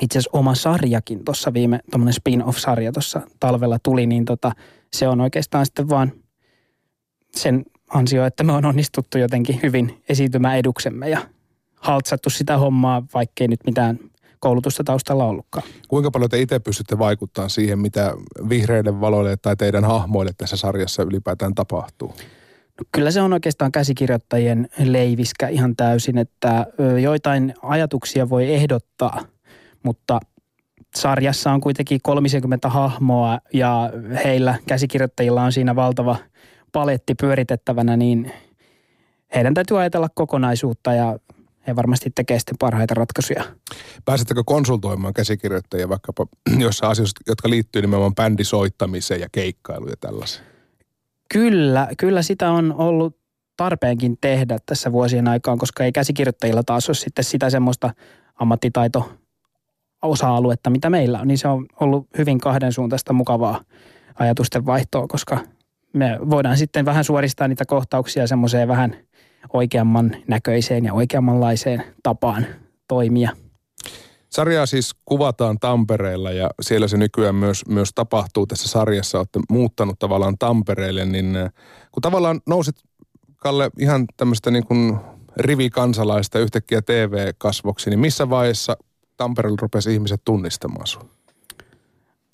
itse 0.00 0.18
asiassa 0.18 0.38
oma 0.38 0.54
sarjakin 0.54 1.24
tuossa 1.24 1.52
viime, 1.54 1.80
tuommoinen 1.90 2.14
spin-off-sarja 2.14 2.92
tuossa 2.92 3.20
talvella 3.40 3.78
tuli, 3.82 4.06
niin 4.06 4.24
tota, 4.24 4.52
se 4.92 5.08
on 5.08 5.20
oikeastaan 5.20 5.66
sitten 5.66 5.88
vaan 5.88 6.12
sen 7.36 7.64
ansio, 7.90 8.26
että 8.26 8.44
me 8.44 8.52
on 8.52 8.64
onnistuttu 8.64 9.18
jotenkin 9.18 9.60
hyvin 9.62 10.02
esiintymään 10.08 10.58
eduksemme 10.58 11.08
ja 11.08 11.20
haltsattu 11.76 12.30
sitä 12.30 12.58
hommaa, 12.58 13.02
vaikkei 13.14 13.48
nyt 13.48 13.60
mitään 13.66 13.98
koulutusta 14.40 14.84
taustalla 14.84 15.24
ollutkaan. 15.24 15.68
Kuinka 15.88 16.10
paljon 16.10 16.30
te 16.30 16.40
itse 16.40 16.58
pystytte 16.58 16.98
vaikuttamaan 16.98 17.50
siihen, 17.50 17.78
mitä 17.78 18.14
vihreiden 18.48 19.00
valoille 19.00 19.36
tai 19.36 19.56
teidän 19.56 19.84
hahmoille 19.84 20.32
tässä 20.38 20.56
sarjassa 20.56 21.02
ylipäätään 21.02 21.54
tapahtuu? 21.54 22.08
No, 22.78 22.84
kyllä 22.92 23.10
se 23.10 23.20
on 23.20 23.32
oikeastaan 23.32 23.72
käsikirjoittajien 23.72 24.68
leiviskä 24.78 25.48
ihan 25.48 25.76
täysin, 25.76 26.18
että 26.18 26.66
joitain 27.02 27.54
ajatuksia 27.62 28.28
voi 28.28 28.54
ehdottaa– 28.54 29.24
mutta 29.82 30.20
sarjassa 30.96 31.52
on 31.52 31.60
kuitenkin 31.60 32.00
30 32.02 32.68
hahmoa 32.68 33.38
ja 33.52 33.90
heillä 34.24 34.54
käsikirjoittajilla 34.68 35.42
on 35.42 35.52
siinä 35.52 35.76
valtava 35.76 36.16
paletti 36.72 37.14
pyöritettävänä, 37.14 37.96
niin 37.96 38.32
heidän 39.34 39.54
täytyy 39.54 39.80
ajatella 39.80 40.08
kokonaisuutta 40.14 40.92
ja 40.92 41.18
he 41.66 41.76
varmasti 41.76 42.10
tekee 42.14 42.38
sitten 42.38 42.58
parhaita 42.58 42.94
ratkaisuja. 42.94 43.44
Pääsettekö 44.04 44.42
konsultoimaan 44.46 45.14
käsikirjoittajia 45.14 45.88
vaikkapa 45.88 46.26
joissa 46.58 46.88
asioissa, 46.88 47.22
jotka 47.26 47.50
liittyy 47.50 47.82
nimenomaan 47.82 48.14
bändisoittamiseen 48.14 49.20
ja 49.20 49.28
keikkailuun 49.32 49.90
ja 49.90 49.96
tällaiseen? 50.00 50.46
Kyllä, 51.32 51.88
kyllä 51.98 52.22
sitä 52.22 52.50
on 52.50 52.74
ollut 52.78 53.16
tarpeenkin 53.56 54.18
tehdä 54.20 54.58
tässä 54.66 54.92
vuosien 54.92 55.28
aikaan, 55.28 55.58
koska 55.58 55.84
ei 55.84 55.92
käsikirjoittajilla 55.92 56.62
taas 56.62 56.88
ole 56.88 56.94
sitten 56.94 57.24
sitä 57.24 57.50
semmoista 57.50 57.94
ammattitaito 58.34 59.12
osa-aluetta, 60.02 60.70
mitä 60.70 60.90
meillä 60.90 61.20
on, 61.20 61.28
niin 61.28 61.38
se 61.38 61.48
on 61.48 61.66
ollut 61.80 62.06
hyvin 62.18 62.40
kahdensuuntaista 62.40 63.12
mukavaa 63.12 63.60
ajatusten 64.14 64.66
vaihtoa, 64.66 65.06
koska 65.06 65.38
me 65.92 66.18
voidaan 66.30 66.56
sitten 66.56 66.84
vähän 66.84 67.04
suoristaa 67.04 67.48
niitä 67.48 67.64
kohtauksia 67.64 68.26
semmoiseen 68.26 68.68
vähän 68.68 68.96
oikeamman 69.52 70.16
näköiseen 70.28 70.84
ja 70.84 70.94
oikeammanlaiseen 70.94 71.84
tapaan 72.02 72.46
toimia. 72.88 73.30
Sarjaa 74.28 74.66
siis 74.66 74.94
kuvataan 75.04 75.58
Tampereella 75.58 76.30
ja 76.30 76.50
siellä 76.60 76.88
se 76.88 76.96
nykyään 76.96 77.34
myös, 77.34 77.66
myös 77.68 77.90
tapahtuu 77.94 78.46
tässä 78.46 78.68
sarjassa. 78.68 79.18
Olette 79.18 79.40
muuttanut 79.50 79.98
tavallaan 79.98 80.38
Tampereelle, 80.38 81.04
niin 81.04 81.36
äh, 81.36 81.50
kun 81.92 82.00
tavallaan 82.00 82.40
nousit 82.46 82.76
Kalle 83.36 83.70
ihan 83.78 84.06
tämmöistä 84.16 84.50
niin 84.50 84.66
kuin 84.66 84.96
rivikansalaista 85.36 86.38
yhtäkkiä 86.38 86.82
TV-kasvoksi, 86.82 87.90
niin 87.90 88.00
missä 88.00 88.30
vaiheessa 88.30 88.76
Tampereella 89.16 89.58
rupesi 89.60 89.94
ihmiset 89.94 90.20
tunnistamaan 90.24 90.86
sun? 90.86 91.10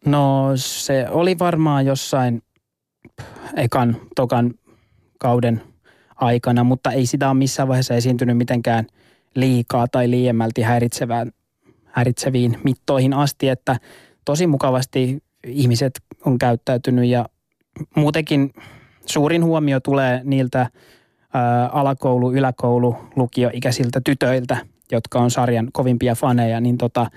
No 0.05 0.51
se 0.55 1.07
oli 1.11 1.39
varmaan 1.39 1.87
jossain 1.87 2.43
ekan, 3.57 3.97
tokan 4.17 4.55
kauden 5.19 5.63
aikana, 6.17 6.65
mutta 6.65 6.91
ei 6.91 7.07
sitä 7.07 7.29
ole 7.29 7.39
missään 7.39 7.69
vaiheessa 7.69 7.95
esiintynyt 7.95 8.37
mitenkään 8.37 8.87
liikaa 9.35 9.87
tai 9.89 10.11
liiemmälti 10.11 10.63
häiritsevään, 10.63 11.33
häiritseviin 11.85 12.59
mittoihin 12.65 13.15
asti, 13.15 13.49
että 13.49 13.77
tosi 14.25 14.47
mukavasti 14.47 15.23
ihmiset 15.47 16.01
on 16.25 16.39
käyttäytynyt 16.39 17.05
ja 17.05 17.29
muutenkin 17.97 18.53
suurin 19.07 19.45
huomio 19.45 19.81
tulee 19.81 20.21
niiltä 20.25 20.71
ää, 21.35 21.67
alakoulu, 21.67 22.33
yläkoulu, 22.33 22.97
lukioikäisiltä 23.17 24.01
tytöiltä– 24.05 24.57
jotka 24.93 25.19
on 25.19 25.31
sarjan 25.31 25.69
kovimpia 25.73 26.15
faneja, 26.15 26.61
niin 26.61 26.79
tota, 26.79 27.11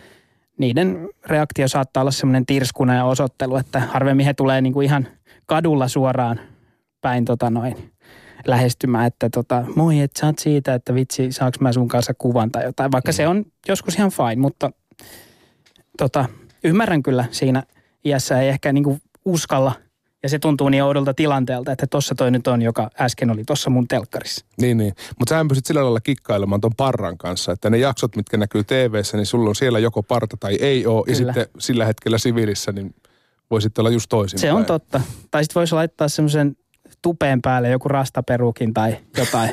niiden 0.57 1.09
reaktio 1.25 1.67
saattaa 1.67 2.01
olla 2.01 2.11
semmoinen 2.11 2.45
tirskuna 2.45 2.95
ja 2.95 3.05
osoittelu, 3.05 3.55
että 3.55 3.79
harvemmin 3.79 4.25
he 4.25 4.33
tulee 4.33 4.61
niinku 4.61 4.81
ihan 4.81 5.07
kadulla 5.45 5.87
suoraan 5.87 6.39
päin 7.01 7.25
tota 7.25 7.49
noin 7.49 7.91
lähestymään, 8.47 9.07
että 9.07 9.29
tota, 9.29 9.65
moi, 9.75 9.99
että 9.99 10.19
sä 10.19 10.25
oot 10.25 10.39
siitä, 10.39 10.73
että 10.73 10.93
vitsi, 10.93 11.31
saaks 11.31 11.59
mä 11.59 11.73
sun 11.73 11.87
kanssa 11.87 12.13
kuvan 12.17 12.51
tai 12.51 12.63
jotain. 12.63 12.91
Vaikka 12.91 13.11
mm. 13.11 13.15
se 13.15 13.27
on 13.27 13.45
joskus 13.67 13.95
ihan 13.95 14.11
fine, 14.11 14.35
mutta 14.35 14.71
tota, 15.97 16.25
ymmärrän 16.63 17.03
kyllä 17.03 17.25
siinä 17.31 17.63
iässä 18.05 18.41
ei 18.41 18.49
ehkä 18.49 18.73
niinku 18.73 18.99
uskalla– 19.25 19.71
ja 20.23 20.29
se 20.29 20.39
tuntuu 20.39 20.69
niin 20.69 20.83
oudolta 20.83 21.13
tilanteelta, 21.13 21.71
että 21.71 21.87
tossa 21.87 22.15
toi 22.15 22.31
nyt 22.31 22.47
on, 22.47 22.61
joka 22.61 22.89
äsken 22.99 23.31
oli 23.31 23.43
tuossa 23.45 23.69
mun 23.69 23.87
telkkarissa. 23.87 24.45
Niin, 24.61 24.77
niin. 24.77 24.93
Mutta 25.19 25.35
sä 25.35 25.45
pystyt 25.49 25.65
sillä 25.65 25.83
lailla 25.83 25.99
kikkailemaan 25.99 26.61
ton 26.61 26.71
parran 26.77 27.17
kanssa, 27.17 27.51
että 27.51 27.69
ne 27.69 27.77
jaksot, 27.77 28.15
mitkä 28.15 28.37
näkyy 28.37 28.63
tv 28.63 29.01
niin 29.13 29.25
sulla 29.25 29.49
on 29.49 29.55
siellä 29.55 29.79
joko 29.79 30.03
parta 30.03 30.37
tai 30.39 30.57
ei 30.61 30.85
ole. 30.85 31.03
Ja 31.07 31.15
sitten 31.15 31.45
sillä 31.59 31.85
hetkellä 31.85 32.17
siviilissä, 32.17 32.71
niin 32.71 32.95
voi 33.51 33.61
sitten 33.61 33.81
olla 33.81 33.89
just 33.89 34.09
toisin. 34.09 34.39
Se 34.39 34.53
on 34.53 34.65
totta. 34.65 35.01
Tai 35.31 35.43
sitten 35.43 35.59
voisi 35.59 35.75
laittaa 35.75 36.07
semmoisen 36.07 36.57
tupeen 37.01 37.41
päälle 37.41 37.69
joku 37.69 37.87
rastaperukin 37.87 38.73
tai 38.73 38.97
jotain. 39.17 39.49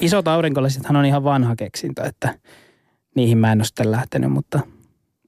Isot 0.00 0.28
aurinkolaisethan 0.28 0.96
on 0.96 1.04
ihan 1.04 1.24
vanha 1.24 1.56
keksintö, 1.56 2.02
että 2.04 2.38
niihin 3.16 3.38
mä 3.38 3.52
en 3.52 3.58
ole 3.58 3.64
sitten 3.64 3.90
lähtenyt, 3.90 4.32
mutta 4.32 4.60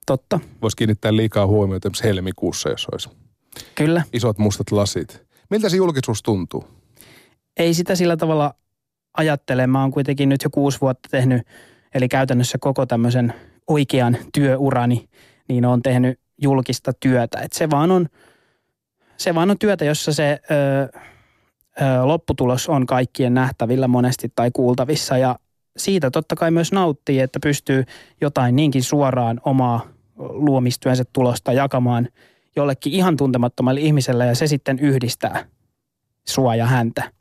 totta. 0.06 0.40
Voisi 0.62 0.76
kiinnittää 0.76 1.16
liikaa 1.16 1.46
huomiota 1.46 1.90
helmikuussa, 2.04 2.68
jos 2.68 2.86
olisi 2.92 3.10
Kyllä. 3.74 4.02
Isot 4.12 4.38
mustat 4.38 4.70
lasit. 4.70 5.22
Miltä 5.50 5.68
se 5.68 5.76
julkisuus 5.76 6.22
tuntuu? 6.22 6.64
Ei 7.56 7.74
sitä 7.74 7.94
sillä 7.94 8.16
tavalla 8.16 8.54
ajattele. 9.16 9.66
Mä 9.66 9.80
oon 9.80 9.90
kuitenkin 9.90 10.28
nyt 10.28 10.42
jo 10.44 10.50
kuusi 10.50 10.80
vuotta 10.80 11.08
tehnyt, 11.10 11.42
eli 11.94 12.08
käytännössä 12.08 12.58
koko 12.58 12.86
tämmöisen 12.86 13.34
oikean 13.66 14.16
työurani, 14.34 15.08
niin 15.48 15.64
on 15.64 15.82
tehnyt 15.82 16.20
julkista 16.42 16.92
työtä. 17.00 17.40
Et 17.40 17.52
se 17.52 17.70
vaan 17.70 17.90
on, 17.90 18.06
se 19.20 19.34
vaan 19.34 19.50
on 19.50 19.58
työtä, 19.58 19.84
jossa 19.84 20.12
se 20.12 20.40
ö, 20.50 20.88
lopputulos 22.02 22.68
on 22.68 22.86
kaikkien 22.86 23.34
nähtävillä 23.34 23.88
monesti 23.88 24.32
tai 24.34 24.50
kuultavissa 24.50 25.18
ja 25.18 25.38
siitä 25.76 26.10
totta 26.10 26.36
kai 26.36 26.50
myös 26.50 26.72
nauttii, 26.72 27.20
että 27.20 27.40
pystyy 27.42 27.84
jotain 28.20 28.56
niinkin 28.56 28.82
suoraan 28.82 29.40
omaa 29.44 29.86
luomistyönsä 30.18 31.04
tulosta 31.12 31.52
jakamaan 31.52 32.08
jollekin 32.56 32.92
ihan 32.92 33.16
tuntemattomalle 33.16 33.80
ihmiselle 33.80 34.26
ja 34.26 34.34
se 34.34 34.46
sitten 34.46 34.78
yhdistää 34.78 35.44
sua 36.28 36.56
ja 36.56 36.66
häntä. 36.66 37.12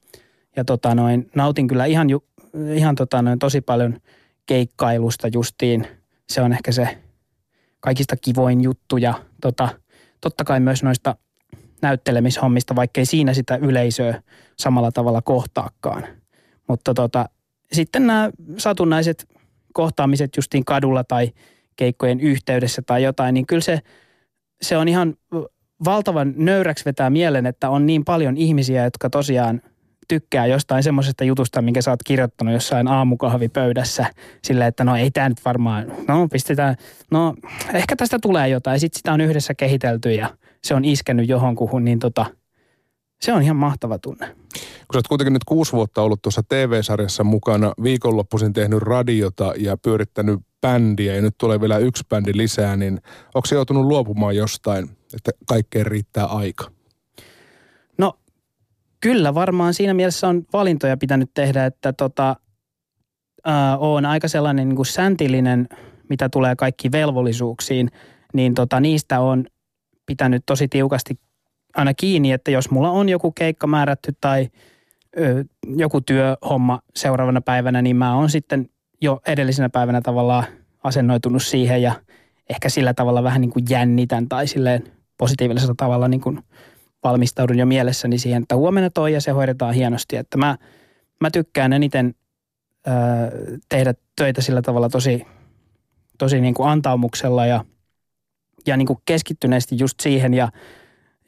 Ja 0.56 0.66
tota 0.66 0.96
noin, 0.96 1.30
nautin 1.36 1.68
kyllä 1.68 1.86
ihan, 1.86 2.08
ihan 2.74 2.96
tota 2.96 3.22
noin, 3.22 3.40
tosi 3.40 3.62
paljon 3.62 4.00
keikkailusta 4.46 5.28
justiin. 5.34 5.88
Se 6.30 6.42
on 6.42 6.54
ehkä 6.54 6.72
se 6.72 6.98
kaikista 7.80 8.16
kivoin 8.18 8.62
juttu 8.62 8.98
ja 8.98 9.14
tota, 9.42 9.70
totta 10.22 10.44
kai 10.44 10.60
myös 10.60 10.84
noista 10.84 11.16
näyttelemishommista, 11.82 12.76
vaikkei 12.76 13.06
siinä 13.06 13.34
sitä 13.34 13.56
yleisöä 13.56 14.22
samalla 14.60 14.92
tavalla 14.92 15.22
kohtaakaan. 15.22 16.04
Mutta 16.68 16.94
tota, 16.94 17.30
sitten 17.72 18.08
nämä 18.08 18.30
satunnaiset 18.58 19.28
kohtaamiset 19.74 20.36
justiin 20.36 20.66
kadulla 20.66 21.04
tai 21.04 21.32
keikkojen 21.76 22.20
yhteydessä 22.20 22.82
tai 22.86 23.04
jotain, 23.04 23.34
niin 23.34 23.46
kyllä 23.46 23.62
se, 23.62 23.80
se 24.62 24.78
on 24.78 24.88
ihan 24.88 25.16
valtavan 25.86 26.34
nöyräksi 26.38 26.86
vetää 26.86 27.10
mielen, 27.10 27.46
että 27.46 27.70
on 27.70 27.86
niin 27.86 28.06
paljon 28.06 28.38
ihmisiä, 28.38 28.84
jotka 28.84 29.10
tosiaan 29.10 29.62
tykkää 30.08 30.46
jostain 30.46 30.84
semmoisesta 30.84 31.24
jutusta, 31.24 31.62
minkä 31.62 31.82
sä 31.82 31.92
oot 31.92 32.04
kirjoittanut 32.06 32.54
jossain 32.54 32.88
aamukahvipöydässä 32.88 34.06
sillä, 34.44 34.68
että 34.68 34.84
no 34.84 34.96
ei 34.96 35.12
tämä 35.12 35.30
nyt 35.30 35.46
varmaan, 35.46 35.86
no 36.08 36.28
pistetään, 36.28 36.76
no 37.12 37.36
ehkä 37.74 37.96
tästä 37.96 38.20
tulee 38.22 38.50
jotain. 38.50 38.80
Sitten 38.80 38.98
sitä 38.98 39.14
on 39.14 39.22
yhdessä 39.22 39.54
kehitelty 39.54 40.14
ja 40.14 40.30
se 40.64 40.76
on 40.76 40.86
iskenyt 40.86 41.30
johonkuhun, 41.30 41.86
niin 41.86 42.00
tota, 42.00 42.26
se 43.22 43.34
on 43.34 43.42
ihan 43.42 43.56
mahtava 43.56 44.00
tunne. 44.00 44.28
Kun 44.28 44.94
sä 44.94 44.98
oot 44.98 45.08
kuitenkin 45.08 45.34
nyt 45.34 45.44
kuusi 45.44 45.72
vuotta 45.72 46.02
ollut 46.02 46.22
tuossa 46.22 46.44
TV-sarjassa 46.50 47.24
mukana, 47.24 47.74
viikonloppuisin 47.84 48.54
tehnyt 48.54 48.82
radiota 48.82 49.54
ja 49.58 49.78
pyörittänyt 49.78 50.40
bändiä 50.62 51.16
ja 51.16 51.22
nyt 51.22 51.36
tulee 51.38 51.62
vielä 51.62 51.78
yksi 51.78 52.04
bändi 52.10 52.32
lisää, 52.34 52.76
niin 52.76 53.02
onko 53.36 53.46
se 53.46 53.56
joutunut 53.56 53.86
luopumaan 53.86 54.36
jostain, 54.36 54.90
että 55.14 55.32
kaikkeen 55.48 55.86
riittää 55.86 56.26
aika? 56.26 56.72
No 57.98 58.14
kyllä 59.00 59.34
varmaan 59.34 59.74
siinä 59.74 59.94
mielessä 59.94 60.28
on 60.28 60.44
valintoja 60.54 60.98
pitänyt 60.98 61.32
tehdä, 61.34 61.66
että 61.66 61.94
tota, 61.94 62.36
äh, 63.48 63.54
on 63.80 64.06
aika 64.06 64.28
sellainen 64.28 64.70
niin 64.70 64.76
kuin 64.76 64.86
säntillinen, 64.86 65.68
mitä 66.10 66.30
tulee 66.30 66.56
kaikki 66.56 66.92
velvollisuuksiin, 66.92 67.90
niin 68.34 68.54
tota, 68.54 68.80
niistä 68.80 69.20
on 69.20 69.46
pitänyt 70.10 70.44
tosi 70.46 70.68
tiukasti 70.68 71.20
aina 71.76 71.94
kiinni, 71.94 72.32
että 72.32 72.52
jos 72.52 72.72
mulla 72.72 72.92
on 72.92 73.10
joku 73.10 73.32
keikka 73.32 73.68
määrätty 73.68 74.14
tai 74.22 74.50
ö, 75.20 75.46
joku 75.76 76.02
työhomma 76.02 76.80
seuraavana 76.96 77.42
päivänä, 77.42 77.82
niin 77.82 77.96
mä 77.96 78.16
oon 78.16 78.30
sitten 78.30 78.70
jo 79.02 79.22
edellisenä 79.28 79.70
päivänä 79.70 80.02
tavallaan 80.02 80.44
asennoitunut 80.84 81.44
siihen 81.44 81.82
ja 81.82 81.94
ehkä 82.50 82.70
sillä 82.70 82.94
tavalla 82.94 83.24
vähän 83.24 83.42
niin 83.42 83.52
kuin 83.52 83.66
jännitän 83.70 84.30
tai 84.30 84.48
silleen 84.48 84.84
positiivisella 85.18 85.74
tavalla 85.78 86.08
niin 86.08 86.22
kuin 86.22 86.40
valmistaudun 87.04 87.58
jo 87.58 87.66
mielessäni 87.66 88.18
siihen, 88.18 88.42
että 88.42 88.56
huomenna 88.56 88.90
toi 88.90 89.14
ja 89.14 89.22
se 89.22 89.32
hoidetaan 89.32 89.74
hienosti. 89.74 90.16
Että 90.16 90.38
mä, 90.38 90.58
mä 91.22 91.32
tykkään 91.32 91.74
eniten 91.74 92.16
ö, 92.88 92.92
tehdä 93.70 93.94
töitä 94.16 94.42
sillä 94.42 94.62
tavalla 94.62 94.90
tosi, 94.90 95.26
tosi 96.18 96.42
niin 96.42 96.54
kuin 96.54 96.70
antaumuksella 96.70 97.46
ja, 97.46 97.66
ja 98.70 98.78
niin 98.78 98.86
kuin 98.86 99.00
keskittyneesti 99.06 99.76
just 99.80 100.00
siihen 100.00 100.34
ja, 100.34 100.52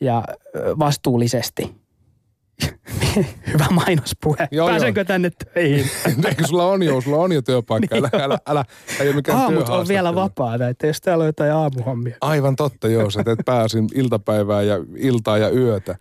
ja 0.01 0.23
vastuullisesti. 0.79 1.81
Hyvä 3.53 3.65
mainospuhe. 3.71 4.47
Joo, 4.51 4.67
Pääsenkö 4.67 4.99
joo. 4.99 5.05
tänne 5.05 5.29
töihin? 5.29 5.85
Eikö 6.27 6.47
sulla 6.47 6.65
on 6.65 6.83
jo, 6.83 7.01
sulla 7.01 7.17
on 7.17 7.31
jo 7.31 7.41
työpaikka. 7.41 7.95
Älä, 7.97 8.09
älä, 8.13 8.39
älä, 8.47 8.65
ei 8.99 9.07
ole 9.07 9.15
mikään 9.15 9.37
Aamut 9.37 9.69
on 9.69 9.87
vielä 9.87 10.15
vapaata, 10.15 10.67
että 10.67 10.87
jos 10.87 11.01
täällä 11.01 11.21
on 11.21 11.27
jotain 11.27 11.53
aamuhommia. 11.53 12.17
Aivan 12.21 12.55
totta, 12.55 12.87
joo. 12.87 13.09
Sä 13.09 13.23
teet 13.23 13.39
pääsin 13.45 13.87
iltapäivää 13.95 14.61
ja 14.61 14.75
iltaa 14.97 15.37
ja 15.37 15.49
yötä. 15.49 15.95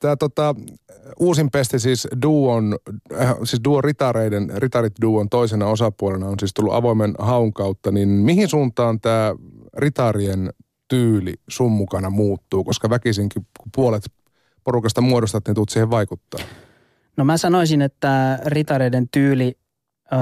Tämä 0.00 0.16
tota, 0.16 0.54
uusin 1.18 1.50
pesti 1.50 1.78
siis 1.78 2.08
Duon, 2.22 2.78
äh, 3.20 3.34
siis 3.44 3.60
Duo 3.64 3.80
Ritareiden, 3.80 4.50
Ritarit 4.56 4.92
Duon 5.02 5.28
toisena 5.28 5.66
osapuolena 5.66 6.26
on 6.26 6.34
siis 6.38 6.54
tullut 6.54 6.74
avoimen 6.74 7.14
haun 7.18 7.52
kautta, 7.52 7.90
niin 7.90 8.08
mihin 8.08 8.48
suuntaan 8.48 9.00
tämä 9.00 9.34
Ritarien 9.76 10.50
tyyli 10.88 11.34
sun 11.48 11.72
mukana 11.72 12.10
muuttuu? 12.10 12.64
Koska 12.64 12.90
väkisinkin, 12.90 13.46
kun 13.58 13.70
puolet 13.74 14.02
porukasta 14.64 15.00
muodostat, 15.00 15.46
niin 15.46 15.54
tuut 15.54 15.68
siihen 15.68 15.90
vaikuttaa? 15.90 16.44
No 17.16 17.24
mä 17.24 17.36
sanoisin, 17.36 17.82
että 17.82 18.38
ritareiden 18.46 19.08
tyyli 19.12 19.58
ö, 20.12 20.16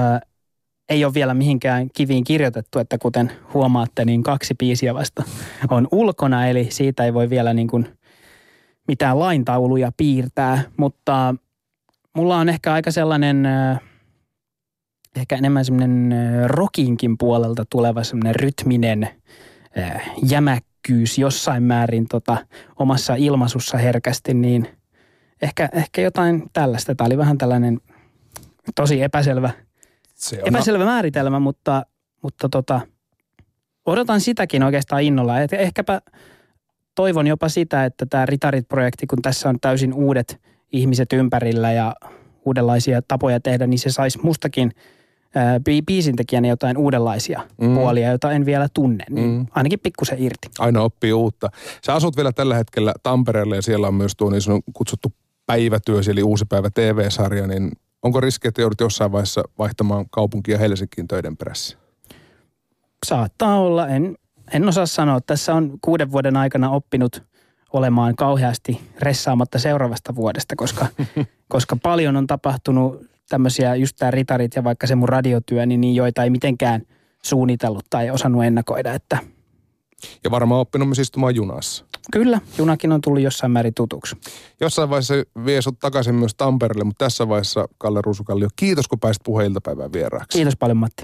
ei 0.89 1.05
ole 1.05 1.13
vielä 1.13 1.33
mihinkään 1.33 1.89
kiviin 1.93 2.23
kirjoitettu, 2.23 2.79
että 2.79 2.97
kuten 2.97 3.31
huomaatte, 3.53 4.05
niin 4.05 4.23
kaksi 4.23 4.55
biisiä 4.59 4.93
vasta 4.93 5.23
on 5.69 5.87
ulkona, 5.91 6.47
eli 6.47 6.67
siitä 6.69 7.05
ei 7.05 7.13
voi 7.13 7.29
vielä 7.29 7.53
niin 7.53 7.67
kuin 7.67 7.87
mitään 8.87 9.19
laintauluja 9.19 9.91
piirtää, 9.97 10.61
mutta 10.77 11.35
mulla 12.15 12.37
on 12.37 12.49
ehkä 12.49 12.73
aika 12.73 12.91
sellainen, 12.91 13.47
ehkä 15.15 15.35
enemmän 15.35 15.65
semmoinen 15.65 16.13
rockinkin 16.45 17.17
puolelta 17.17 17.65
tuleva 17.69 18.03
semmoinen 18.03 18.35
rytminen, 18.35 19.09
jämäkkä 20.23 20.73
herkkyys 20.87 21.17
jossain 21.17 21.63
määrin 21.63 22.07
tota, 22.07 22.37
omassa 22.79 23.15
ilmaisussa 23.15 23.77
herkästi, 23.77 24.33
niin 24.33 24.67
ehkä, 25.41 25.69
ehkä 25.73 26.01
jotain 26.01 26.43
tällaista. 26.53 26.95
Tämä 26.95 27.05
oli 27.05 27.17
vähän 27.17 27.37
tällainen 27.37 27.79
tosi 28.75 29.01
epäselvä, 29.01 29.51
Se 30.15 30.39
on 30.41 30.47
epäselvä 30.47 30.85
määritelmä, 30.85 31.39
mutta, 31.39 31.85
mutta 32.21 32.49
tota, 32.49 32.81
odotan 33.85 34.21
sitäkin 34.21 34.63
oikeastaan 34.63 35.03
innolla. 35.03 35.39
Et 35.39 35.53
ehkäpä 35.53 36.01
toivon 36.95 37.27
jopa 37.27 37.49
sitä, 37.49 37.85
että 37.85 38.05
tämä 38.05 38.25
Ritarit-projekti, 38.25 39.07
kun 39.07 39.21
tässä 39.21 39.49
on 39.49 39.59
täysin 39.61 39.93
uudet 39.93 40.41
ihmiset 40.71 41.13
ympärillä 41.13 41.71
ja 41.71 41.95
uudenlaisia 42.45 43.01
tapoja 43.01 43.39
tehdä, 43.39 43.67
niin 43.67 43.79
se 43.79 43.89
saisi 43.89 44.19
mustakin– 44.21 44.71
biisintekijänä 45.85 46.47
jotain 46.47 46.77
uudenlaisia 46.77 47.41
mm. 47.61 47.75
puolia, 47.75 48.09
joita 48.09 48.31
en 48.31 48.45
vielä 48.45 48.67
tunne, 48.73 49.05
niin 49.09 49.29
mm. 49.29 49.45
ainakin 49.51 49.79
pikkusen 49.79 50.23
irti. 50.23 50.47
Aina 50.59 50.81
oppii 50.81 51.13
uutta. 51.13 51.49
Sä 51.85 51.93
asut 51.93 52.17
vielä 52.17 52.31
tällä 52.31 52.55
hetkellä 52.55 52.93
Tampereella 53.03 53.55
ja 53.55 53.61
siellä 53.61 53.87
on 53.87 53.93
myös 53.93 54.15
tuo 54.15 54.29
niin 54.29 54.63
kutsuttu 54.73 55.13
päivätyö, 55.45 56.01
eli 56.11 56.23
uusi 56.23 56.45
päivä 56.45 56.69
TV-sarja, 56.69 57.47
niin 57.47 57.71
onko 58.03 58.19
riski, 58.19 58.47
että 58.47 58.61
joudut 58.61 58.79
jossain 58.79 59.11
vaiheessa 59.11 59.43
vaihtamaan 59.59 60.05
kaupunkia 60.09 60.57
Helsinkiin 60.57 61.07
töiden 61.07 61.37
perässä? 61.37 61.77
Saattaa 63.05 63.59
olla, 63.59 63.87
en, 63.87 64.17
en 64.53 64.67
osaa 64.67 64.85
sanoa. 64.85 65.21
Tässä 65.21 65.53
on 65.53 65.77
kuuden 65.81 66.11
vuoden 66.11 66.37
aikana 66.37 66.69
oppinut 66.69 67.23
olemaan 67.73 68.15
kauheasti 68.15 68.81
ressaamatta 68.99 69.59
seuraavasta 69.59 70.15
vuodesta, 70.15 70.55
koska, 70.55 70.85
koska 71.53 71.75
paljon 71.75 72.15
on 72.15 72.27
tapahtunut 72.27 73.12
tämmöisiä, 73.33 73.75
just 73.75 73.95
tämä 73.99 74.11
ritarit 74.11 74.55
ja 74.55 74.63
vaikka 74.63 74.87
se 74.87 74.95
mun 74.95 75.09
radiotyö, 75.09 75.65
niin, 75.65 75.81
niin 75.81 75.95
joita 75.95 76.23
ei 76.23 76.29
mitenkään 76.29 76.81
suunnitellut 77.23 77.85
tai 77.89 78.09
osannut 78.09 78.43
ennakoida, 78.43 78.93
että 78.93 79.17
ja 80.23 80.31
varmaan 80.31 80.61
oppinut 80.61 80.87
myös 80.87 80.99
istumaan 80.99 81.35
junassa. 81.35 81.85
Kyllä, 82.11 82.41
junakin 82.57 82.91
on 82.91 83.01
tullut 83.01 83.21
jossain 83.21 83.51
määrin 83.51 83.73
tutuksi. 83.73 84.15
Jossain 84.61 84.89
vaiheessa 84.89 85.13
vie 85.45 85.61
sut 85.61 85.79
takaisin 85.79 86.15
myös 86.15 86.35
Tampereelle, 86.35 86.83
mutta 86.83 87.05
tässä 87.05 87.29
vaiheessa 87.29 87.67
Kalle 87.77 87.99
Ruusukallio, 88.03 88.47
kiitos 88.55 88.87
kun 88.87 88.99
pääsit 88.99 89.23
puheiltapäivään 89.23 89.93
vieraaksi. 89.93 90.37
Kiitos 90.37 90.55
paljon 90.59 90.77
Matti. 90.77 91.01